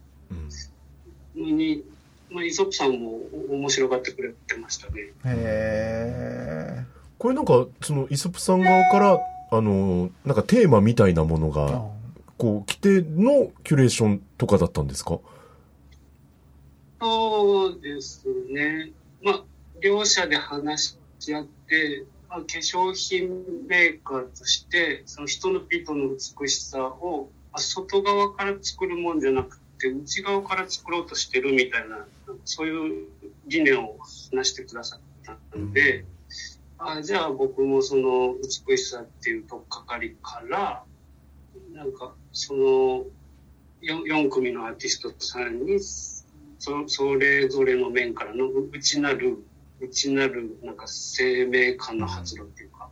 [1.37, 1.85] のに、
[2.31, 5.03] まあ、イソップさんも面白がってくれてましたね。
[5.03, 7.00] へえ。
[7.21, 9.19] これなんか、そのイソップさん側から、
[9.53, 11.85] あの、なんかテーマみたいなものが、
[12.39, 15.19] こう、規定のキュレーションとかだったんですか？
[16.99, 18.93] そうですね。
[19.23, 19.45] まあ、
[19.83, 23.29] 両者で話し合って、まあ、化粧品
[23.69, 32.07] メーカーとして、その人の美との美しさを、まあ、外側から作るもんじゃなくて、内側から作ろうとしてるみたいな、
[32.47, 33.09] そういう
[33.47, 33.99] 理念を
[34.33, 36.07] 話してくださったので、うん、
[36.83, 38.35] あじゃあ僕もその
[38.69, 40.83] 美しさっていうとっかかりから、
[41.75, 43.05] なんかその
[43.83, 49.39] 4, 4組のアーティストさんにそそれぞれの面からの内なる
[49.81, 52.89] 内なるなんか生命感の発露っていうか、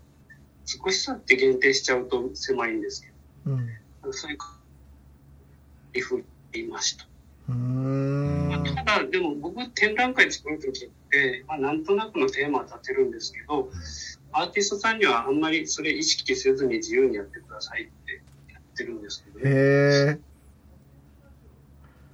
[0.85, 3.09] 美しさって限定しちゃうと狭いんですけ
[3.47, 3.57] ど、
[4.05, 4.39] うん、そういう
[5.93, 7.08] リフ言いました。
[7.53, 13.71] まあ、ただ、でも僕展覧会作るときって、まあ、なんとなくのテーマは立てるんですけど、
[14.33, 20.19] アーティストさんにはあんまりそれ意識せずに自由にやってくださいってやってるんですけど、ね、へ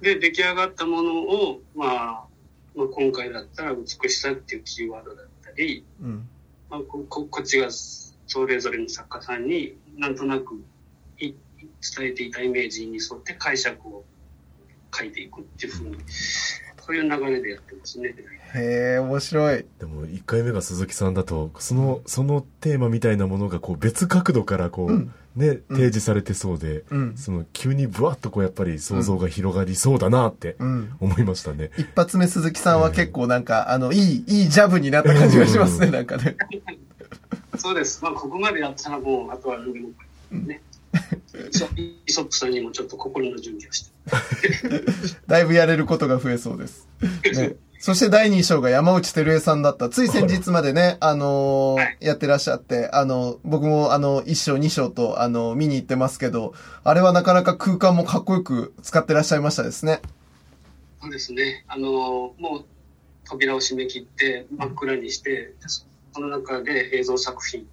[0.01, 2.25] で、出来上がったものを、まあ、
[2.75, 6.29] まあ、今回だったら美しさっていうキーワードだったり、うん、
[6.69, 10.63] まあ、ここっちがそれぞれの作家さんになんとなく
[11.17, 14.05] 伝えていたイメージに沿って解釈を
[14.95, 15.97] 書いていくっていうふうに
[16.85, 18.13] そういう流れでやってますね。
[18.53, 19.65] へえ、面白い。
[19.79, 30.57] でも、1回目が鈴木さんだと、その、そのテーマみたいなものが、こう、別角度から、こう、うん、ね、提示されてそうで、うん、その、急にブワッと、こう、やっぱり想像が広がりそうだなって、
[30.99, 36.37] 思いましたね、うん、一発目鈴木さんは結構なんか、あの、いい、いいジャブになった感じがしますね、なんかね。
[37.57, 38.03] そうです。
[38.03, 39.57] まあ、ここまでやったらもう、あとは
[40.31, 40.53] 何
[41.33, 41.83] でも、ね。
[42.05, 43.91] イソップさんにもちょっと心の準備をして。
[45.27, 46.87] だいぶやれることが増えそうです。
[47.33, 49.89] ね、 そして第2章が山内照江さんだった。
[49.89, 56.53] つい先日までね、あのーはい、やってらっしゃって、あの、僕もあの、1章2章と、あの、見に行ってますけど、
[56.83, 60.01] あれはなかなか空間もかっこよく使ってらっしゃいましたですね。
[61.01, 61.65] そうですね。
[61.67, 61.91] あのー、
[62.41, 62.65] もう
[63.25, 65.53] 扉を閉め切って真っ暗にして、
[66.13, 67.67] その中で映像作品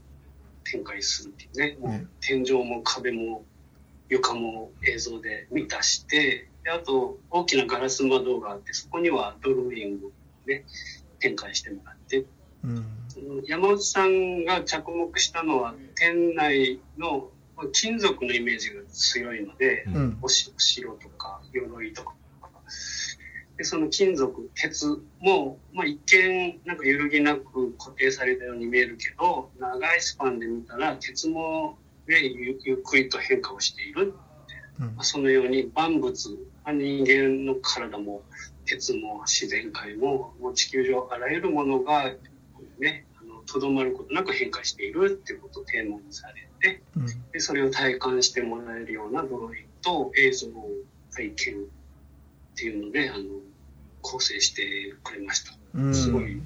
[0.64, 3.44] 展開するっていうね、もう天井も壁も
[4.09, 10.11] 床も映像で満たしてであと大きなガラス窓があってそこにはドローイングを
[10.46, 10.64] ね
[11.18, 12.25] 展開してもらって、
[12.64, 12.85] うん、
[13.46, 17.31] 山内さんが着目したのは店内の
[17.72, 20.53] 金属のイメージが強いので、うん、お城
[20.94, 22.14] とか鎧とか
[23.62, 34.14] でその金属鉄も、まあ、一見なんか揺るぎなく固定されたように見えるけど長いスパンで見たら鉄もでゆゆっくりと変化をしている、
[34.81, 36.12] うん、そのように万物
[36.66, 38.22] 人間の体も
[38.64, 42.12] 鉄も自然界ももう地球上あらゆるものが
[42.81, 43.07] ね
[43.46, 50.68] とどまることなく変化しているっていうことをテーマにされて、うん、でそれを体感してもらえるようなドローインと映像を
[51.14, 53.25] 体験っていうのであの
[54.02, 55.54] 構成してくれました。
[55.74, 56.42] うん、すごい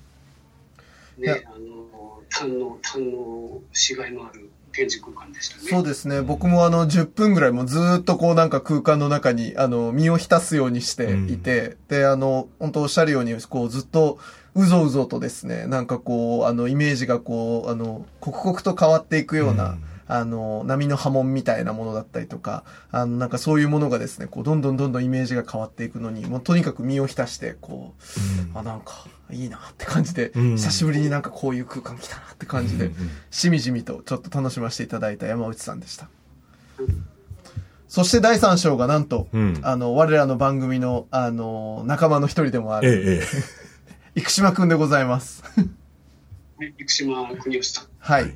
[1.19, 5.63] ねあの堪能堪能しがいのある展示空間でしたね。
[5.71, 6.21] そうですね。
[6.21, 14.19] 僕もあの、10分ぐらいもずっとこうなんか空間の中に、あの、身を浸すようにしていて、うん、で、あの、本当おっしゃるように、こうずっと、
[14.55, 32.93] うぞうぞとですね、なんかこう、あの、イメージがこう、あの、刻々と変わっていくような、うんあの、波の波紋みたいなものだったりとか、あの、なんかそういうものがですね、こう、どんどんどんどんイメージが変わっていくのに、もうとにかく身を浸して、こう、うん、あ、なんか、いいなって感じで、うん、久しぶりになんかこういう空間来たなって感じで、
[33.31, 36.09] しみじみとちょっと楽しませていただいた山内さんでした。
[37.89, 43.23] そして第3章がなんと、うん、あの、我らの番組の、あの、仲間の一人でもある、
[44.15, 45.43] ええ、生島くんでございます。
[46.59, 47.87] 生島国吉さん。
[47.99, 48.35] はい。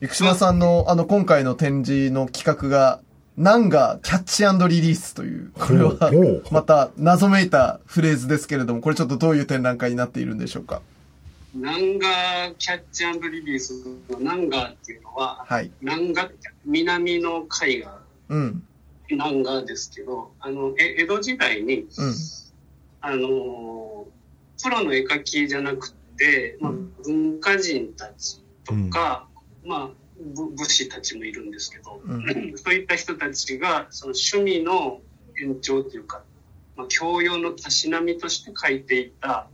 [0.00, 3.00] 生島さんの、あの、今回の展示の企画が、
[3.38, 6.10] ナンガキャッチリリースという、これは、
[6.50, 10.82] また謎めいたフレーズですけれども、これちょっとどういう展覧会になっているんでしょうか？
[11.54, 12.08] ナンガ
[12.58, 13.72] キャッチリリース
[14.10, 16.30] のナンガっていうのは、はい、ナンガ、
[16.66, 18.62] 南の絵画、うん、
[19.10, 22.14] ナンガですけど、あの、え江戸時代に、うん、
[23.00, 24.06] あの、
[24.62, 26.72] プロの絵描きじゃなくて、まあ、
[27.04, 29.25] 文化人たちとか、
[29.66, 32.24] まあ、武士たちもいるんですけど、うん、
[32.56, 35.00] そういった人たちがその趣味の
[35.40, 36.22] 延長というか、
[36.76, 39.48] まあ、教養のたしなみとして書いていた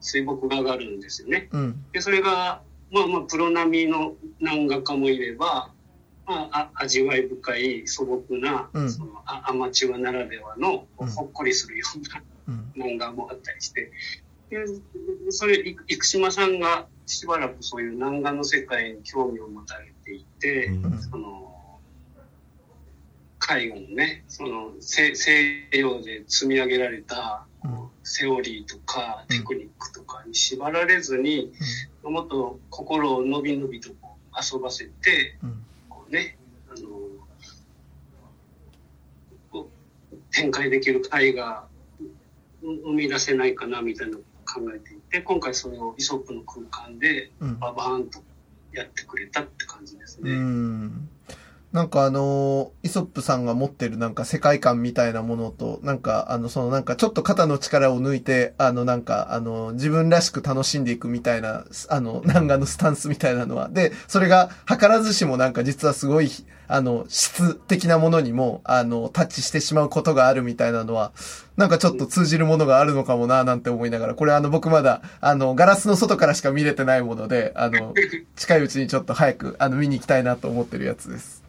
[0.00, 1.48] 水墨画があるんですよね。
[1.52, 5.70] うん、でそれが、まあ、まあプロ並みの南画家もいれば、
[6.26, 12.22] まあ、あ味わい深い素朴な、うん、そのアマチュアならではのほっこりするような
[12.74, 13.92] 南画もあったりして。
[14.50, 14.64] で
[15.30, 21.78] それ生島さんがしばらくそういう南画の世界に興味を持たれていて、うん、その
[23.50, 25.14] 絵画のねその西
[25.72, 27.46] 洋で積み上げられた
[28.02, 31.50] セオリーとかテクニックとかに縛られずに、
[32.04, 36.36] うん、もっと心をのびのびと遊ばせて、うん、こうね
[36.70, 36.74] あ
[39.56, 39.66] の
[40.30, 41.66] 展開できる絵画
[42.60, 48.20] 生み出せないかなみたいな考えていて今回それをイソップの空間でババーンと
[48.72, 50.30] やってくれたって感じですね。
[50.32, 51.08] うん
[51.72, 66.30] なんかあのイソップさんが持ってるなんか世界観みたいなものと、なんかあのそのなんかちょっと肩の力を抜いて、あのなんかあの自分らしく楽しんでいくみたいな、あの漫画のスタンスみたいなのは、で、それが図らずしもなんか実はすごい、
[66.68, 71.12] あの質的なものにも、あのタッチしてしまうことがあるみたいなのは、
[71.58, 77.92] なんかちょっと通じるものがあるのかもななんて思いながら、これあの僕まだ、あのガラスの外からしか見れてないもので、あの
[78.36, 81.46] 近いうちにちょっと早くあの見に行きたいなと思ってるやつです。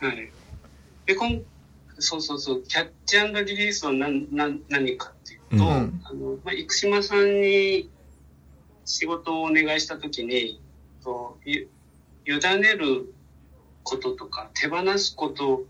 [0.00, 0.30] はい。
[1.06, 1.42] で、こん
[1.98, 7.90] そうそうそう、キャッチリリースは何何何かっていうと、うん、あのまあ、生島さんに
[8.84, 10.60] 仕事をお願いしたときに、
[11.02, 11.68] とゆ
[12.26, 13.14] 委ねる
[13.82, 15.64] こととか手放すこと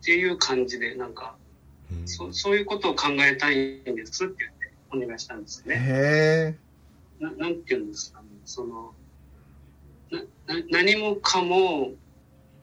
[0.00, 1.34] っていう感じで、なんか、
[1.90, 4.44] うん、そそういうことを考えたいんですって
[4.90, 5.76] 言ってお願いしたんですよね。
[5.76, 6.54] へ
[7.18, 8.94] ななんて言うんですかね、その、
[10.10, 10.20] な
[10.54, 11.92] な何もかも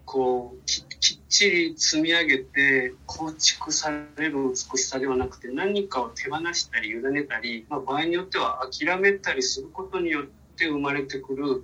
[0.07, 11.61] こうききっちり積み上げて構築される美しさではなくて何かを手放したり委ねたり、まあ、場合によっては諦めたりすることによって生まれてくる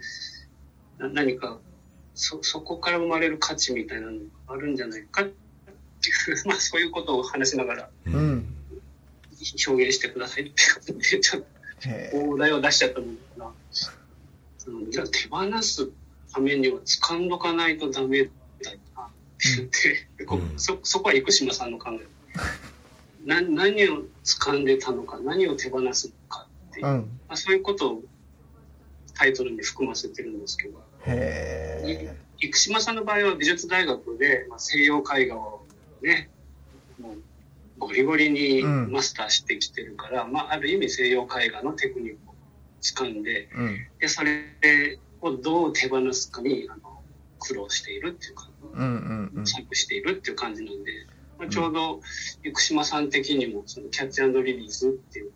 [1.13, 1.57] 何か
[2.13, 5.33] そそこから生まれる価値みたいなのがあるんじゃないかってい
[6.33, 8.45] う、 まあ、そういうことを話しながら、うん、
[9.67, 11.43] 表現してくださいってことでちょっ
[12.11, 13.53] とお題を出しちゃったもんだか
[14.65, 15.89] ら、じゃあ手放す
[16.33, 18.31] ためには掴んどかないとダメだ
[18.95, 22.07] なって言って、うん、そそこは生島さんの考え。
[23.25, 26.93] な何を掴んでたのか何を手放すのかっていう、うん、
[27.27, 28.01] まあ、そういうことを
[29.13, 30.81] タイトルに含ませてるんですけど。
[32.39, 35.65] 生島さんの場合は美術大学で、まあ、西洋絵画を
[36.01, 36.29] ね
[36.99, 37.17] もう
[37.79, 42.33] ゴリゴリにマスターしてきてるから、うん、まあ、ある意味西洋絵画のテクニックを
[42.81, 47.01] 掴んでうん、でそれでをどう手放すかにあの
[47.39, 50.91] 苦労しているっていうか、うんうんうん、しているっていう感じなんで、
[51.39, 52.01] まあ、ちょうど
[52.43, 55.31] 生島さん的にもそのキャッチリリースっていう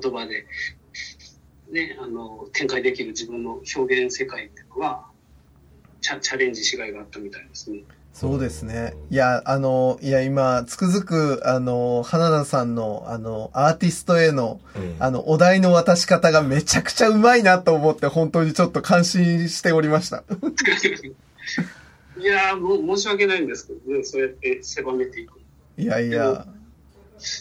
[0.00, 0.46] 言葉で、
[1.70, 5.06] ね、あの展開できる自分の表現世界っていうのは
[6.00, 7.82] チャチャレンジしがいがあったみたいですね。
[8.12, 8.94] そうですね。
[9.10, 20.24] いや、あの、いや、今、つくづく、あの、花田さんの、あの、アーティストへの、うん、あの、お題の渡し方がめちゃくちゃうまいなと思って、本当にちょっと感心しておりました。
[22.18, 25.40] いやもう申し訳ないんですけどね、そうやって狭めていく。
[25.78, 26.46] いやいや。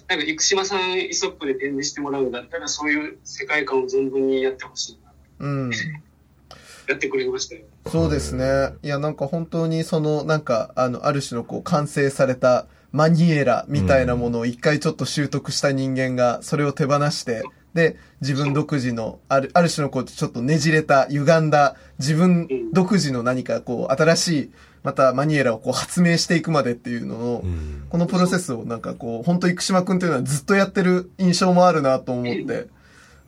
[0.08, 5.12] なんか、生島さん、イソップで展示してもらうんだったら、そういう世界観を存分にやってほしいな。
[5.40, 5.72] うん。
[6.88, 7.62] やってくれましたよ。
[7.88, 8.74] そうですね。
[8.84, 24.52] いや、なんか本当にその、なんか、あの、ある種のこう、完成されたマニエラみたいなものを一回ちょっと習得した人間が、それを手放して、で、自分独自の、ある、ある種のこう、ちょっとねじれた、歪んだ、自分独自の何かこう、新しい、
[24.84, 27.46] またマニエラをこう発明していくまでっていうのを、
[27.90, 32.68] このプロセスをなんかこう、本当生島くんというのはずっとやってる印象もあるなと思って、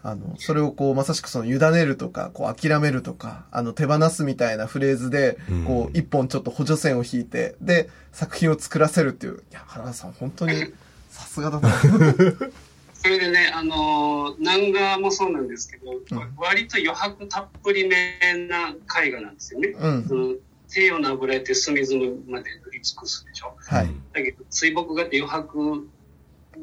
[0.05, 9.43] あの、それをこう、まさしくその、委ねるとか、こう、諦めるとか、あの、手放すみたいなフレーズで、こう、一本ちょっと補助線を引いて、で、作品を作らせるっていう。
[9.49, 10.73] いや、原田さん、本当に、
[11.09, 11.69] さすがだな。
[12.93, 18.17] それでね、あの、南画もそうなんですけど、うん、割と余白たっぷりめ
[18.49, 19.69] な絵画なんですよね。
[19.69, 20.35] うん、その
[20.67, 23.55] 西洋の油絵って隅々まで塗り尽くすでしょ。
[23.57, 23.89] はい。
[24.13, 25.87] だけど、水墨画って余白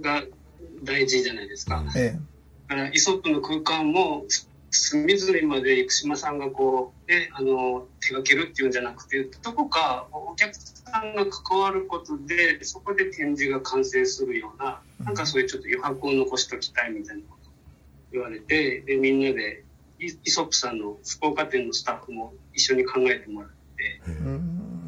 [0.00, 0.24] が
[0.82, 1.84] 大事じゃないですか。
[1.96, 2.29] ええ
[2.70, 4.24] からイソップの空間も
[4.70, 17.50] 隅々まで生島さんがこう、ね、あの手掛けるっていうんじゃなくてどこかお客さんが関わることでそこで展示が完成するようななんかそういうちょっと余白を残しときたいみたいなこと
[18.12, 19.64] 言われてでみんなで
[19.98, 24.00] イソップさんの福岡店のスタッフも一緒に考えてもらって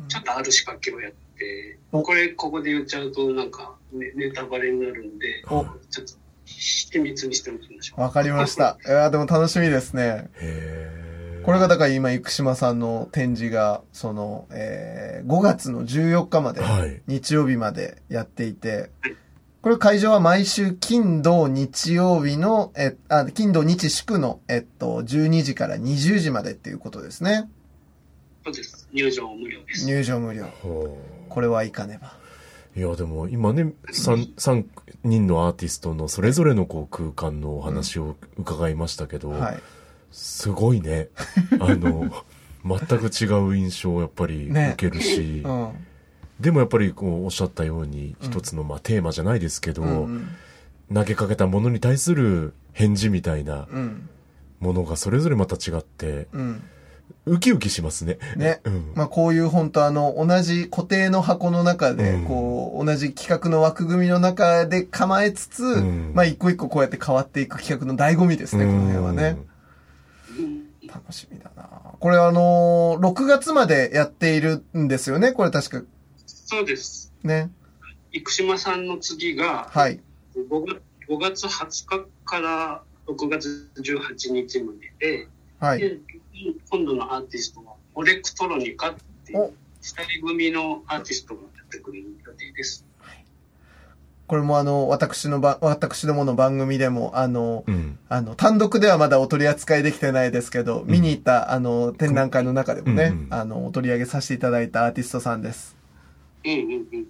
[0.07, 5.65] ちょっとある仕掛けをやってこれここで言っちゃうとなんかネネタバレになるんでちょ
[6.05, 6.22] っと
[6.53, 8.01] 秘密にしておきましょう。
[8.01, 8.79] わかりました。
[8.87, 10.31] いや、でも楽しみですね。
[11.45, 18.91] これがだから今、生島さんの展示が、その、えー、5月の14日まで、はい、日曜日までやっていて、
[19.61, 27.49] これ会場は毎週金土日曜日の、え、あ、金土日祝の、えっと、12時から20時までっていうことですね。
[28.45, 28.89] そうです。
[28.93, 29.87] 入場無料です。
[29.87, 30.47] 入場無料。
[31.29, 32.22] これはいかねば。
[32.75, 34.65] いや、でも今ね、3、3
[35.05, 39.39] 人のアーティストのそれぞれのこう空間のお話を伺いましたけど、うん。
[39.39, 39.61] はい、
[40.11, 41.09] すごいね。
[41.61, 42.11] あの、
[42.65, 45.73] 全く違う印象をやっぱり受けるし、ねうん、
[46.41, 50.29] でもやっぱりこうおっしゃったように一つのまあテーマじゃないですけど、うん、
[50.93, 53.67] 投げかけたものに対する返事みたいな
[54.61, 56.63] ものがそれぞれまた違って、うん
[57.25, 58.19] ウキウキしますね。
[58.37, 58.61] ね。
[58.65, 69.39] うん、まあこういう本当あの、同じ固定の箱の中で、こう、同じ企画の枠組みの中で構えつつ、うん、まあ一個一個こうやって変わっていく企画の醍醐味ですね、この辺はね。
[70.89, 71.69] 楽しみだな
[72.01, 75.83] これあのー、6月までやっているんですよね、これ確か。
[76.27, 77.13] そうです。
[77.23, 77.51] ね。
[78.13, 80.01] 生島さんの次が、はい。
[80.37, 85.29] 5月 ,5 月20日から6月18日までで、
[85.61, 86.01] はい。
[86.71, 88.95] 今度のアーティストは、オレクトロニカっ
[89.27, 92.87] ていう、二人組のアーティストがやってくれる予定です。
[94.27, 105.77] これもあの、私のば、私どもの番組でも、あの、うん、あの、単独ではまだお取り扱いできてないですけど、うん、見に行った、あの、展覧会の中でもね、うんうん、あの、お取り上げさせていただいたアーティストさんです。
[106.45, 106.59] うんうん
[106.93, 107.07] うん。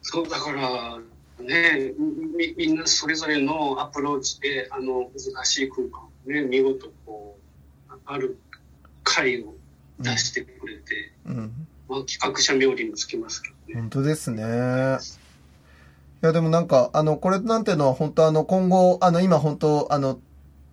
[0.00, 0.98] そう、だから、
[1.44, 7.43] ねみ、みんなそれぞれのアプローチで、あの、難しい空間ね、見事こう、
[8.06, 8.38] ある
[9.02, 9.54] 解を
[10.00, 13.80] 出してくれて、うん、まあ、企画者冥利もつきますけどね。
[13.80, 14.42] 本当ですね。
[14.42, 20.18] いや、でもなんか、あの、これなんていうのは本当あの、今後、あの、今本当あの、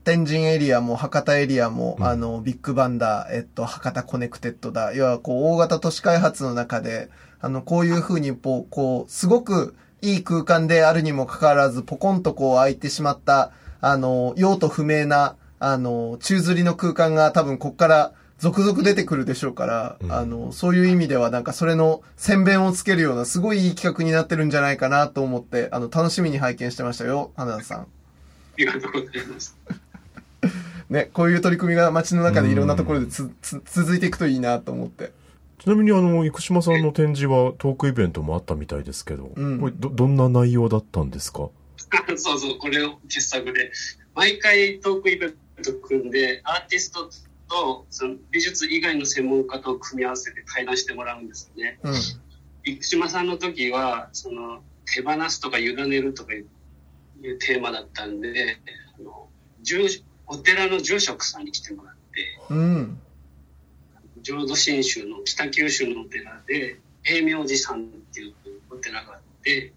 [0.03, 4.93] 天神エリアも博多エリアも、うん、あの、ビッグバンだ、えっと、博多コネクテッドだ。
[4.93, 7.09] 要は、こう、大型都市開発の中で、
[7.39, 13.51] あの、こういうふうに、こう、こう、すごくいい空間であるにもかかわらず、ポコンとこう開いてしまった、
[13.82, 27.80] あの、用途不明な、あの、宙吊りの空間が多分こっから続々出てくるでしょうから、うん、あの、そういう意味ではなんかそれの宣伝をつけるようなすごいいい企画になってるんじゃないかなと思って、あの、楽しみに拝見してましたよ、花田さん。
[27.82, 27.86] あ
[28.57, 29.55] りがとうございます。
[30.89, 35.12] ね、こういう取り組みが街の中でいろんなところでつ、つ、続いていくといいなと思って。
[35.59, 41.49] ちなみにあの、生島さんの展示はトークイベントもあったみたいですけど、うん、これど、どんな内容だったんですか？
[42.18, 43.72] そうそう、これを傑作で。
[44.16, 47.09] 毎回トークイベンと組んで、アーティスト
[47.49, 51.80] とその美術以外の専門家と組み合わせて対談してもらうんですよね。
[51.84, 51.93] うん、
[52.64, 54.62] 生島さんの時は、その、
[54.93, 56.47] 手放すとか委ねるとかいう
[57.39, 58.57] テーマだったんで、
[58.99, 59.28] あの
[59.62, 63.01] 住お寺の住職さんに来てもらって、うん、
[64.22, 68.34] 浄土真宗の北九州のお寺で、平明寺さんっていう
[68.70, 69.74] お寺があって、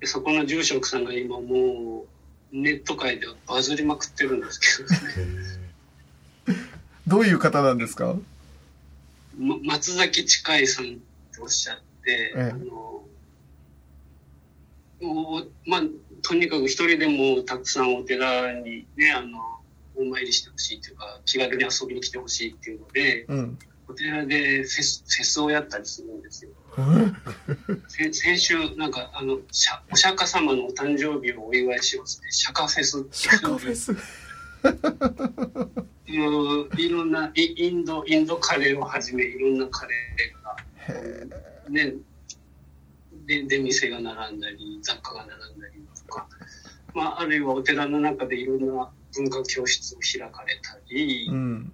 [0.00, 2.06] でそこの住職さんが今もう
[2.52, 6.60] ネット界ではバズりまくってるんですけどね。
[7.06, 8.16] どういう方なんですか、
[9.38, 10.88] ま、松崎近いさんっ
[11.34, 13.04] ておっしゃって、あの、
[15.00, 15.82] もう、まあ、
[16.22, 19.60] とにかく一人でもたくさんお寺にね、あの、
[19.96, 26.50] お参りしてほしいっていうか、気軽に遊びに来てほしいっていうので、うん、お寺でフェスフェスをやったりするんですよ。
[27.88, 29.38] 先週、なんか、あの、
[29.92, 32.30] お釈迦様のお誕生日をお祝いしますね。
[32.30, 33.06] 釈迦フェス。
[33.10, 33.96] 釈迦フェス
[36.06, 41.94] いろんなインド、インドカレーをはじめ、いろんなカレーが、ね、
[43.26, 46.28] で、出店が並んだり、雑貨が並んだりとか、
[46.94, 51.72] まあ、あるいはお寺の中でいろんな文化教室を開かれたり、うん、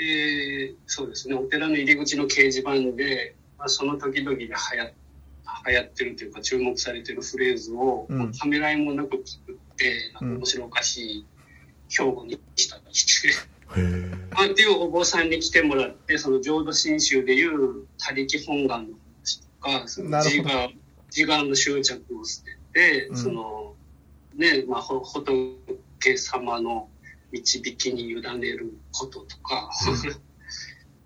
[0.00, 4.56] で、そうですね、お寺の入り口の掲示板で、まあ、その時々で流行
[5.66, 11.26] 流行ってるというか注目されてるフレーズを、うん、ためらいもなく作って、なんか面白おかしい
[11.88, 13.28] 標語にしたりして、
[14.30, 20.72] まあ、っていうお坊さんに来てもらって、その浄土真宗でいう他力本願の話とか、その自我
[21.14, 23.74] 自我の執着を捨てて、うん、その、
[24.36, 26.88] ね、まあ、仏様の
[27.32, 29.70] 導きに委ねることとか、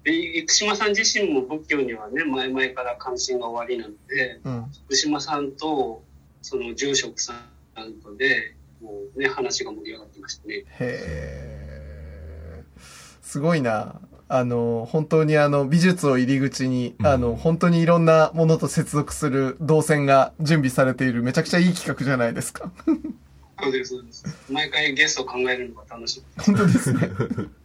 [0.03, 6.03] で生島さん自身も仏教にはね前々から関心がおありなので、うん、生島さんと
[6.43, 10.55] その住職さんとでもうね話が盛り上がってましたね。
[10.57, 11.45] へえ
[13.23, 14.01] すごいな。
[14.29, 22.71] あの、本当にあの、美術を入り口に、うん、あの、本当にいろんなものと接続する動線が準備されている、めちゃくちゃいい企画じゃないですか。
[23.63, 24.25] そうです、そうです。
[24.51, 26.23] 毎回ゲストを考えるのが楽しい。
[26.39, 27.11] 本当ですね。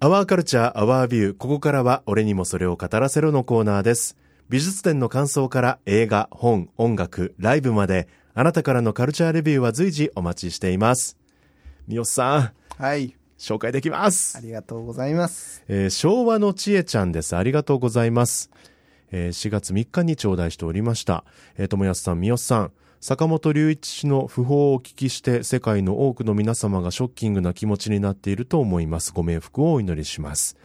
[0.00, 1.36] アワーカルチャー、アワービュー。
[1.36, 4.16] ここからは、俺にもそれを語らせろのコーナーです。
[4.48, 11.18] 美術展の感想から映画、本、音楽、ライブまで、あなたからのカルチャーレビューは随時お待ちしています。
[11.88, 12.52] 三好さん。
[12.80, 13.16] はい。
[13.38, 14.38] 紹介できます。
[14.38, 15.64] ありがとうございます。
[15.68, 17.36] えー、昭和のちえちゃんです。
[17.36, 18.50] ありがとうございます。
[19.10, 21.24] えー、4月3日に頂戴しておりました。
[21.56, 22.72] えー、友安さん、三好さん。
[23.00, 29.12] 坂本龍一氏の訃報をお聞きして世界の多くの皆様がショッキングな気持ちになっていると思います。
[29.12, 30.56] ご冥福をお祈りします。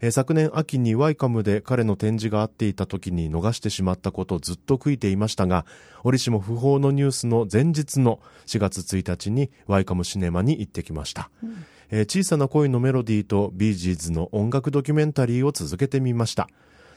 [0.00, 5.64] えー、昨年秋にワイカムで彼の展示があっていた時に逃してしまったことをずっと悔いていましたが、
[6.02, 11.30] 折しも訃報のニュースの前日の4月1日にワイカムシネマに行ってきました。
[11.44, 16.48] うん、えー、小さな恋のメロディーとビージーズの音楽ドキュメンタリーを続けてみました。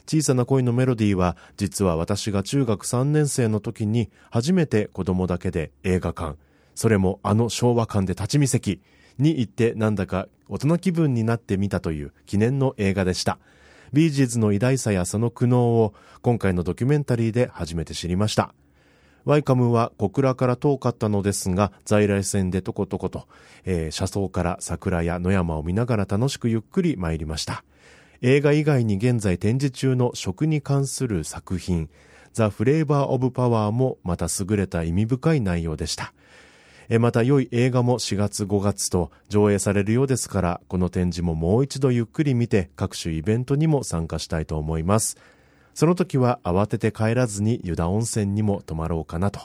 [0.09, 6.35] 小さな恋のメロディーは、実は私が中学3年生の時に初めて子供だけで映画館、
[6.73, 8.81] それもあの昭和館で立ち見席
[9.19, 13.37] に行ってなんだか大人気分になってみたという記念の映画でした。
[13.93, 15.93] ビージーズの偉大さやその苦悩を
[16.23, 18.55] 今回のドキュメンタリーで初めて知りました。
[19.25, 23.27] ワイカムは小倉から遠かったのですが、在来線でとことこと、
[23.63, 27.63] えー、車窓から桜や野山を見ながら楽しくゆっくり参りました。
[28.21, 31.89] 映画以外に現在展示中の食に関する作品、
[32.33, 36.13] ザ・フレーバー・オブ・パワーもまた優れた意味深い内容でした。
[36.99, 45.15] また良い映画も4月5月と上映されるようですから、この展示ももう一度ゆっくり見て各種イベントにも参加したいと思います。
[45.73, 49.39] その時は慌てて帰らずに湯田温泉にも泊まろうかなと。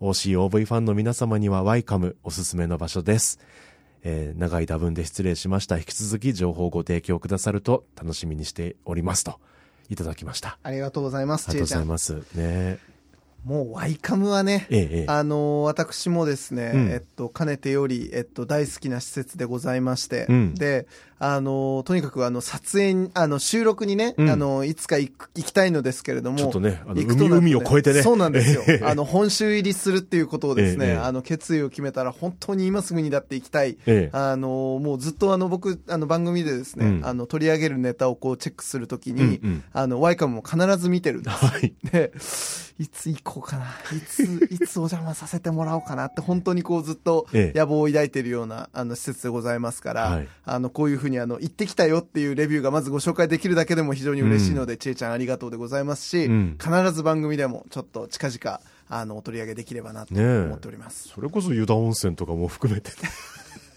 [0.00, 3.38] OCOV ファンの皆様にはワイカムおすすめの場所です。
[4.04, 5.78] えー、長い多分で失礼しました。
[5.78, 9.38] 引き続き情報をご提供くださると楽しみにしておりますと、
[9.88, 10.58] いただきました。
[10.62, 12.22] ありがとうございます、ありがとうございます。
[12.34, 12.78] ね。
[13.44, 20.86] もうワイカムはね、ええ、あの私もですね、うん、えっと、かねてより、えっと、大好きな施設でございまして、うん、で、
[21.24, 28.02] あの、とにかくあの、撮影、あの、収録にね、うん、あの、いつか行きたいのですけれども、ちょっとね、あの海海を越えてね。
[28.02, 28.62] そうなんですよ。
[28.82, 33.78] あの、本州入りするっていうことをですね、あの、決意を決めたら、本当に今すぐにだって行きたい。
[34.10, 41.36] あの、もうずっとあの、僕、あの、番組でですね、うん、あの、取り上げるネタをこう、チェックするときに、うんうん、あの、ワイカムも必ず見てるんです。
[41.36, 41.72] はい。
[41.92, 42.12] で、
[42.78, 43.66] いつ行こうかな、
[43.96, 61.08] いつ、いつお邪魔させてもらおうかなって、本当にこう、ずっと 野望を抱いているような、あの、施設でございますから、あの、こういうふうにあの、行ってきたよよっていうレビューがまずご紹介できるだけでも非常に嬉しいので、うん、ちえちゃんありがとうでございますし、うん、必ず番組でもちょっと近々、あの、お取り上げできればなと思っております。
[61.14, 62.90] それこそ湯田温泉とかも含めて、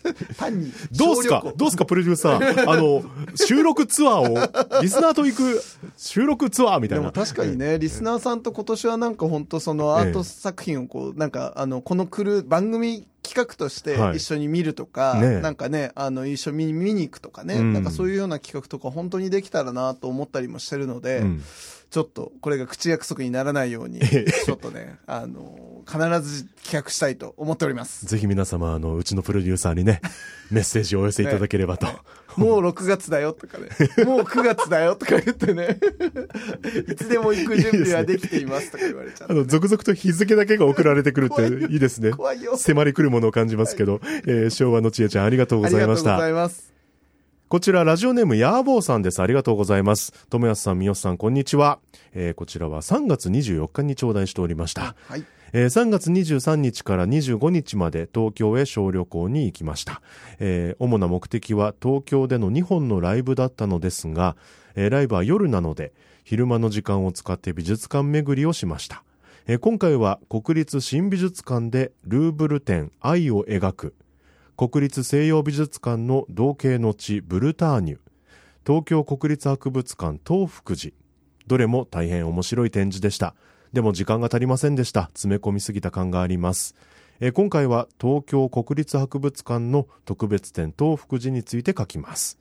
[0.38, 0.72] 単に。
[0.92, 1.44] どうすか？
[1.56, 1.86] どうすか？
[1.86, 2.70] プロデューサー。
[2.70, 3.04] あの、
[3.36, 5.62] 収録ツアーを、リスナーと行く
[5.98, 7.12] 収録ツアーみたいな。
[7.12, 21.44] でも確かにね、リスナーさんと今年はなんか本当そのアート作品をこう、なんかあの、この来る番組企画として一緒に見るとか、はいね、なんかね、あの、一緒に見に行くとかね、うん、なんかそういうような企画とか本当にできたらなと思ったりもしてるので、うん
[21.90, 28.06] ちょっとこれが口約束にならないように、ちょっとね、あの、必ず企画したいと思っております。
[28.06, 30.02] ぜひ皆様、あの、うちのプロデューサーにね、
[30.52, 31.86] メッセージをお寄せいただければと。
[31.86, 31.98] ね、
[32.38, 33.70] もう6月だよとかね、
[34.04, 35.80] もう9月だよとか言ってね、
[36.92, 42.12] いつでも行く準備はできていますとか言われちゃう、ね、あの、続々と日付だけが送られてくるっていいですね。
[42.12, 42.58] 怖いよ。
[42.58, 46.18] 迫り来るものを感じますけど、はい、えー、昭和のちえちゃんありがとうございました。
[46.18, 46.75] ありがとうございます。
[47.48, 49.22] こちら、ラジオネーム、ヤーボーさんです。
[49.22, 50.12] ありがとうございます。
[50.32, 51.78] 友安さん、三好さん、こんにちは。
[52.12, 54.96] えー、こちらは3月24日に頂戴しておりました。
[55.08, 55.24] はい。
[55.54, 60.02] えー、3月23日から25日まで東京へ小旅行に行きました。
[60.39, 64.36] えー、主な目的は東京での2本のライブだったのですが、
[64.74, 65.93] えー、ライブは夜なので、
[66.24, 69.04] 昼間の時間を使って美術館巡りをしました。
[69.46, 73.93] えー、今回は国立新美術館でルーブル展愛を描く
[74.58, 77.99] 国立西洋美術館の同型の地ブルターニュ。
[78.66, 80.93] 東京国立博物館東福寺。
[81.45, 83.36] どれも大変面白い展示でした。
[83.74, 85.08] でも時間が足りませんでした。
[85.08, 86.74] 詰め込みすぎた感があります。
[87.20, 92.39] え今回は東京国立博物館の特別展東福寺について書きます。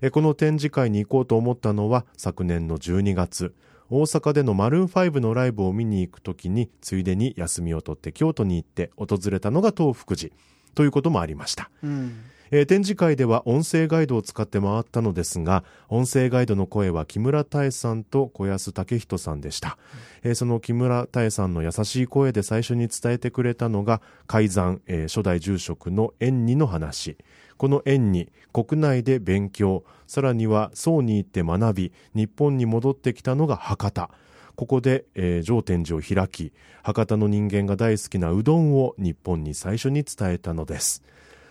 [0.00, 3.54] えこの展示会に行こうと思ったのは昨年の12月。
[3.90, 10.32] 大阪でのマルーン5のライブを見に行くときについでに休みを取って京都に行って訪れたのが東福寺。
[10.74, 11.70] ということもありました。
[11.82, 12.24] うん。
[12.52, 19.78] えー、展示会では音声ガイドを使って回ったのですが音声ガイドの声は木村多江さんと小安武人さんでした、
[20.24, 27.16] えー、その木村多江さんの優しい声で最初に伝えてくれたのが改ざん、えー、初代住職の縁にの話。
[27.56, 34.10] この縁に国内で勉強さらには宋に行って学び日本に戻ってきたのが博多
[34.56, 41.02] ここで、えー、上天寺を開き博多の人間が大好きなうどんを日本に最初に伝えたのです。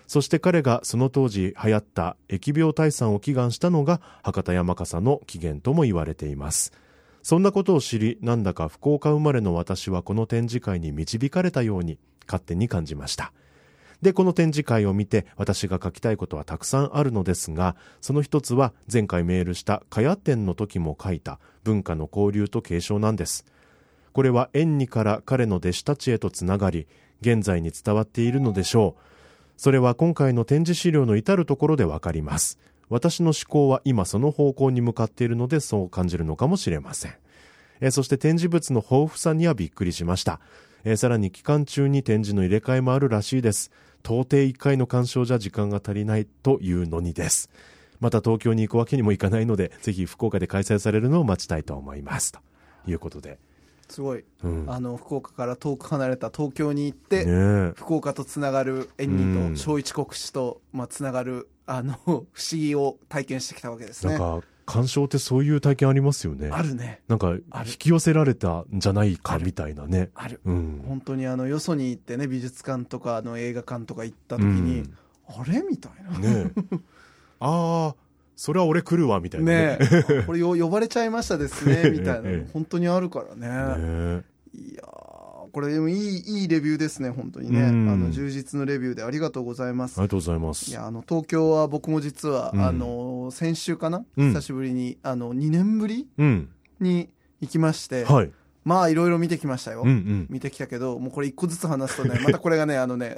[0.07, 6.73] そして彼がその当時流行った疫病退散を祈願したのが博多山笠の起源とも言われています。
[7.21, 13.33] そんなことを知りなんだか福岡生まれの私はこの展示会に導かれたように勝手に感じました。
[14.01, 23.45] で、この展示会を見て私が書きたいことはたくさんあるのですが、その一つは前回メールしたかや展の時も書いた文化の交流と継承なんです。
[24.13, 26.87] これは縁にから彼の弟子たちへとつながり、
[27.21, 29.01] 現在に伝わっているのでしょう。
[29.57, 32.57] それは今回の展示資料の至るところでわかります。
[32.89, 37.13] 私の思考は今その方向に向かっているのでそう感じるのかもしれません。
[37.81, 40.39] えそして展示物の豊富さにはびっくりしました。
[40.85, 43.71] えさらに期間中に展示の入れ替えもあるらしいです。
[44.03, 47.49] 到底1回の鑑賞じゃ時間が足りないというのにです。
[47.99, 52.31] また東京に行くわけにもいかないので、ぜひ福岡で開催されるのを待ちたいと思います。
[52.31, 52.39] と
[52.87, 53.39] いうことで。
[53.89, 64.13] すごい、うん、あの福岡から遠く離れた東京に行って、ね、福岡とつながる縁二と正一国史と、まあ、つながるあの 不思議を体験してきたわけですね。
[64.13, 66.49] なんか鑑賞ってそういう体験ありますよね。
[66.51, 67.01] あるね。
[67.07, 67.41] なんか、引
[67.79, 70.11] き寄せられたんじゃないかみたいなね。
[70.13, 70.39] ある。
[70.45, 74.93] うん、本当にあの、よそに行ってね、美術館とか、あの、映画館とか行った時に、うん、
[75.27, 76.19] あれみたいな。
[76.19, 76.51] ね
[77.39, 77.95] ああ、
[78.35, 79.77] それは俺来るわ、みたいなね。
[79.79, 82.29] ねこれ呼ばれちゃいましたですね、 みたいな。
[82.53, 83.81] 本当にあるからね。
[83.81, 84.83] ねいや
[85.51, 87.63] これでもいい、いいレビューですね、本当にね。
[87.63, 89.97] あの、充実のレビューでありがとうございます。
[89.99, 90.71] ありがとうございます。
[90.71, 97.09] いや、あの、東京は僕も実は、うん、あの、先週かな、うん、久しぶりに、あの、2年ぶり、うん、に
[97.41, 98.31] 行きまして、はい。
[98.65, 100.27] まあ、いろいろ見てきましたよ、うんうん。
[100.29, 103.15] 見てきたけど、もうこれ一個ずつ話すとね、 またこれがね、あのね、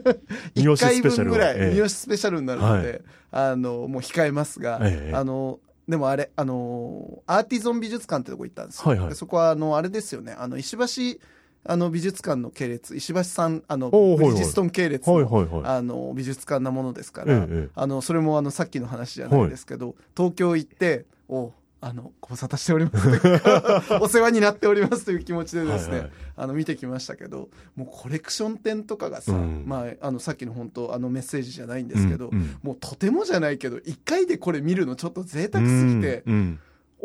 [0.54, 5.58] 一回分ぐらい、三好スペシャルになるので、はい、あの、もう控えますが、ええ、あの、
[5.88, 8.90] でもあれ、あのアーティゾン美術館ってとこ行ったんですよ。
[8.90, 11.20] はいはい、そこは、あの、あれですよね、あの、石橋、
[11.64, 32.30] あの美術館の系列石橋さんあのブリヂストン系列の,、あの美術館なものですから、あのそれもあのさっきの話じゃないですけど、東京行っておあのご無沙汰しております お世話になっておりますという気持ちでですね、あの見てきましたけどもうコレクション展とかがさ、うん、まあ、あのさっきの本当あのメッセージじゃないんですけど、
[32.62, 36.24] もうとてもじゃないけど1回でこれ見るのちょっと贅沢すぎて。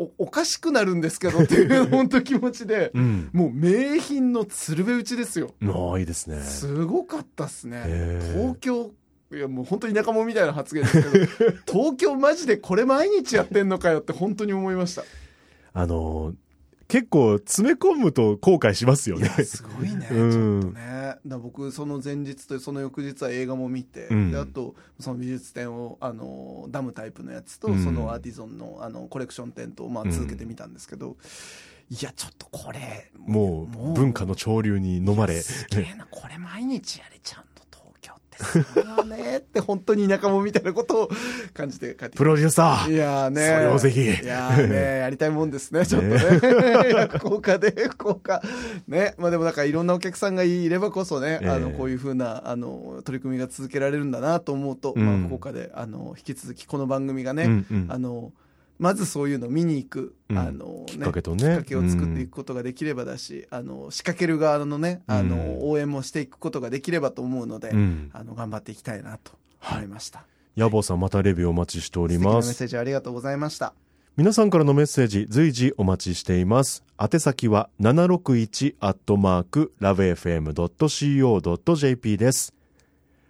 [0.02, 5.54] おおかしくなるんですけどっていう 本当気持ちで、うん、もう名品の鶴瓶打ちですよ。
[5.64, 6.40] ああいいですね。
[6.42, 8.18] すごかったっすね。
[8.34, 8.90] 東京
[9.32, 15.04] いやもう本当に田舎者みたいな発言ですけど 東京マジでこれ毎日やってんのかよって本当に思いました。
[15.72, 16.34] あの
[16.92, 19.26] 結構詰め込むと後悔しますよね。
[19.44, 21.16] すごいね、うん、ちょっとね。
[21.24, 31.16] だ僕、その前日とその翌日は映画も見て、うん、であと、その美術展を、あの、ダムタイプのやつと、うん、そのアーティゾンの、あの、コレクション展と、まあ、続けてみたんですけど、
[31.88, 35.40] いや、ちょっとこれ、もう、文化の潮流に飲まれ。
[35.40, 37.51] すげえな、これ毎日やれちゃう
[38.42, 41.10] それはねって本当に田舎者みたいなことを
[41.54, 42.16] 感じて帰って。
[42.16, 42.92] プロデューサー。
[42.92, 44.02] いやねそれをぜひ。
[44.02, 46.18] いやねやりたいもんですねちょっとね。
[47.08, 48.42] 福岡 で福岡
[48.88, 58.32] ねまあでもなんかいろんなお客さんがいればこそね、えー、あのこういうふうなあの取り組みが続けられるんだなと思うと、うん、まあ、福岡であの引き続きこの番組がね、あの
[58.82, 61.42] まずそういうのを見に行く、うん、あの、ね、きっかけとね。
[61.42, 69.38] きっかけを作っていくことができればだし、うん、あの、仕掛ける側のね、あの、応援もしていくことができればと思うので、うん、あの、頑張っていきたいなと
[69.70, 70.18] 思いました。
[70.18, 70.24] は
[70.56, 72.48] い、野坊さん、またレビューお待ちしております。
[72.48, 73.72] メッセージありがとうございました。
[74.16, 76.82] 皆さんからのメッセージ随時お待ちしています。
[77.00, 80.66] 宛先は761アットマークラブ FM.co.jp
[82.18, 82.52] です。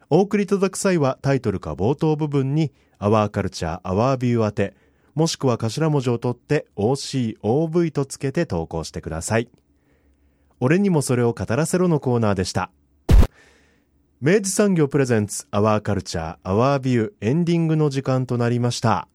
[0.09, 4.82] お送りいただく際はタイトルか冒頭部分にアワーカルチャーアワービュー宛て
[5.14, 9.48] もしくは頭文字を取って OCOV とつけて投稿してください。
[10.60, 12.70] 俺にもそれを語らせろのコーナーでした。
[14.20, 19.08] 明治産業プレゼンツアワーカルチャーアワービューエンディングの時間となりました。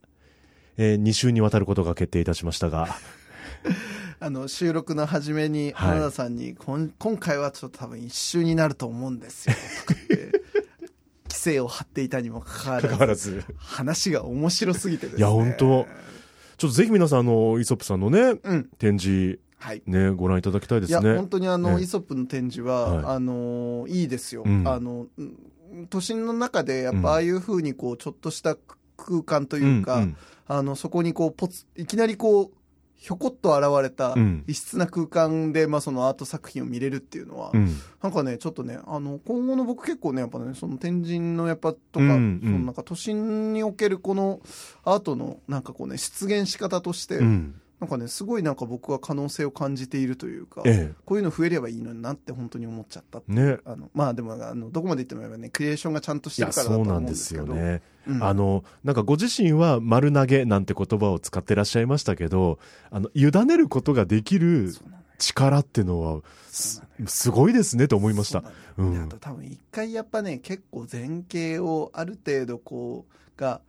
[0.78, 2.90] えー、2週にわたることが決定いたしましたが。
[4.20, 9.56] あの収録の初めに花田さんに、はい、今回はちょっと多分一周になると思うんですよ。
[11.38, 15.20] 規制を張っていたにもかかわらず話が面白すぎてですね。
[15.20, 15.86] いや本当。
[16.58, 21.02] ちょっとぜひ皆さんあのイソップさんのね、うん、展示はい、ね、ご覧いただきたいですね。
[21.02, 24.44] いや、本当にあの、ね、イソップの展示は、はい、あの、いいですよ。
[24.46, 25.08] うん、あの、
[25.90, 28.56] 都心の中で、やっぱああいうふうに、こう、ちょっとした
[28.96, 30.18] 空間というか、うんうん、
[30.48, 32.52] あの、そこにこう、ポツ、いきなりこう、
[32.98, 34.16] ひょこっと現れた
[34.48, 44.40] 異質な空間で、まあ、そのアート作品を見れるっていうのは、うん、なんかねちょっとねあの今後の僕結構ねやっぱねその天神のやっぱとか、うんうん、そのなんか都心におけるこの
[44.84, 57.48] アートのなんかこうね出現し方として、うんなんかねすごいなんか僕は可能性を感じているというか、ええ、こういうの増えればいいのになって本当に思っちゃったね、あのまあでもあのどこまで言ってもねクリエーションがちゃんとしてるからだと思うんですけど。
[57.48, 62.58] そうなんですよね、うん、あのなんかご自身は丸投げなんて言葉を使ってらっしゃいましたけど
[62.90, 64.74] あの委ねることができる
[65.20, 68.44] 力っていうのはすごいですねと思いました。
[68.78, 73.62] うん、あと多分一回やっぱね結構前傾をある程度こうが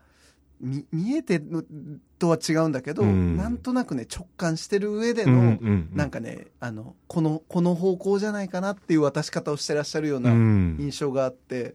[0.61, 11.73] 見見えてるとは違うんだけど、うん、なんとなくね直感してる上での、うんうんうん、なんかねあのこのこの方向じゃないかなっていう渡し方をしてらっしゃるような印象があって、うん、い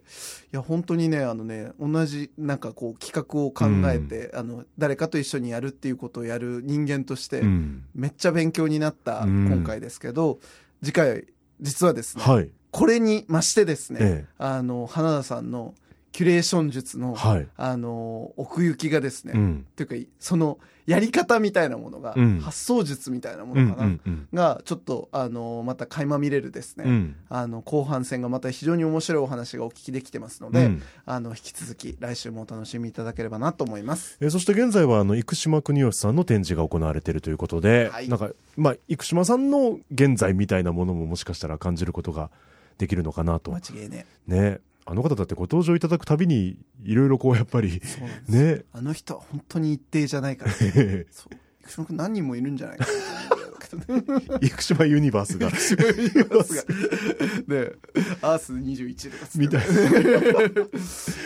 [0.52, 7.42] や本当にねあのね同じなんかこう企画を考えて、うん、あの誰かと一緒にやるっていうことをやる人間として、
[7.96, 10.40] めっちゃ勉強になった今回ですけど、
[10.84, 11.26] 次回
[11.62, 15.76] 実はですね、はい、これに増してですね、ええ、あの花田さんの
[16.14, 34.18] キュレーション術の、はい、あの、奥行きがですね、うん、というか、その、やり方みたいなものが、うん、発想術みたいなものかな、うんうんうん、が、ちょっと、あの、また垣間見れるですね、うん、あの、後半戦がまた非常に面白いお話がお聞きできてますので、うん、あの、引き続き来週もお楽しみいただければなと思います。
[34.22, 42.30] えー、そして現在は、あの、生島国吉さんの展示が行われているということで、はい、なんか、まあ、生島さんの現在みたいなものももしかしたら感じることが
[42.78, 43.52] できるのかなと。
[43.52, 44.06] 間違いね。
[44.28, 44.60] ね。
[44.86, 47.82] あの方だってご登場いただくたびにいろいろこうやっぱり
[48.28, 48.64] ね。
[48.74, 52.86] あの人は本当に一定じゃないから、ね、 そう生島君何人もいるんじゃないか。
[54.42, 55.50] 生島ユニバースが。
[55.50, 56.64] 生島ユニバースが。
[57.56, 57.72] ね。
[58.22, 59.74] アース21とかみたいな。
[60.54, 60.72] こ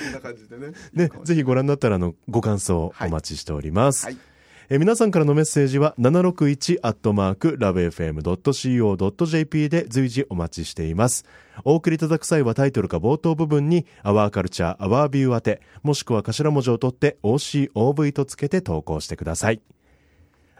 [0.09, 0.73] んな感じでね。
[0.93, 4.36] ねぜひご覧になったらあのご感想お待ちしております、はいはい
[4.69, 11.23] え皆さんからのメッセージは761アットマークラブ FM.co.jp で随時お待ちしています。
[11.63, 19.61] お送りいただく際はタイトルか冒頭部分にアワーカルチャーアワービュー宛て、もしくは頭文字を取って OCOV とつけて投稿してください。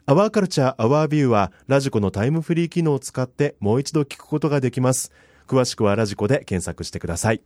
[0.05, 5.11] アワーカルチャーアワービューはラジコのタイムフリー機能を使ってもう一度聞くことができます。
[5.47, 7.41] 詳しくはラジコで検索してください。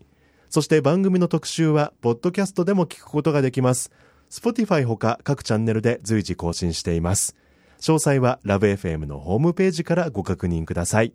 [0.51, 3.89] そして番組の特集はポッドキャストでも聞くことができます。
[4.31, 7.35] Spotify ほか各チャンネルで随時更新しています。
[7.81, 11.13] 詳細はラブ f m のホームページからご確認ください。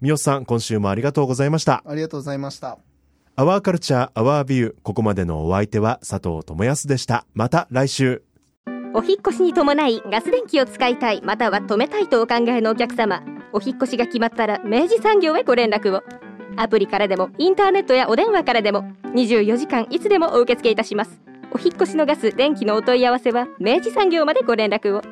[0.00, 1.82] 三好さん、今週もありがとうございました。
[1.84, 2.78] ありがとうございました。
[3.34, 4.74] アワーカルチャー、アワービュー。
[4.84, 7.26] ここまでのお相手は佐藤智康でした。
[7.34, 8.22] また来週。
[8.94, 13.24] お引越しに伴いガス電気を使いたい、または止めたいとお考えのお客様。
[13.52, 16.04] お引越しが決まったら明治産業へご連絡を。
[16.56, 18.84] アプリからでもインターネットやお電話からでも
[19.14, 21.26] 24時間いつでもお受け付けいたします。
[21.52, 25.02] お引越しのガス電気のお問い合わせは明治産業までご連絡を。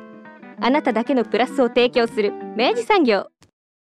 [0.61, 3.27] あなただけのプラスを提供する明治産業。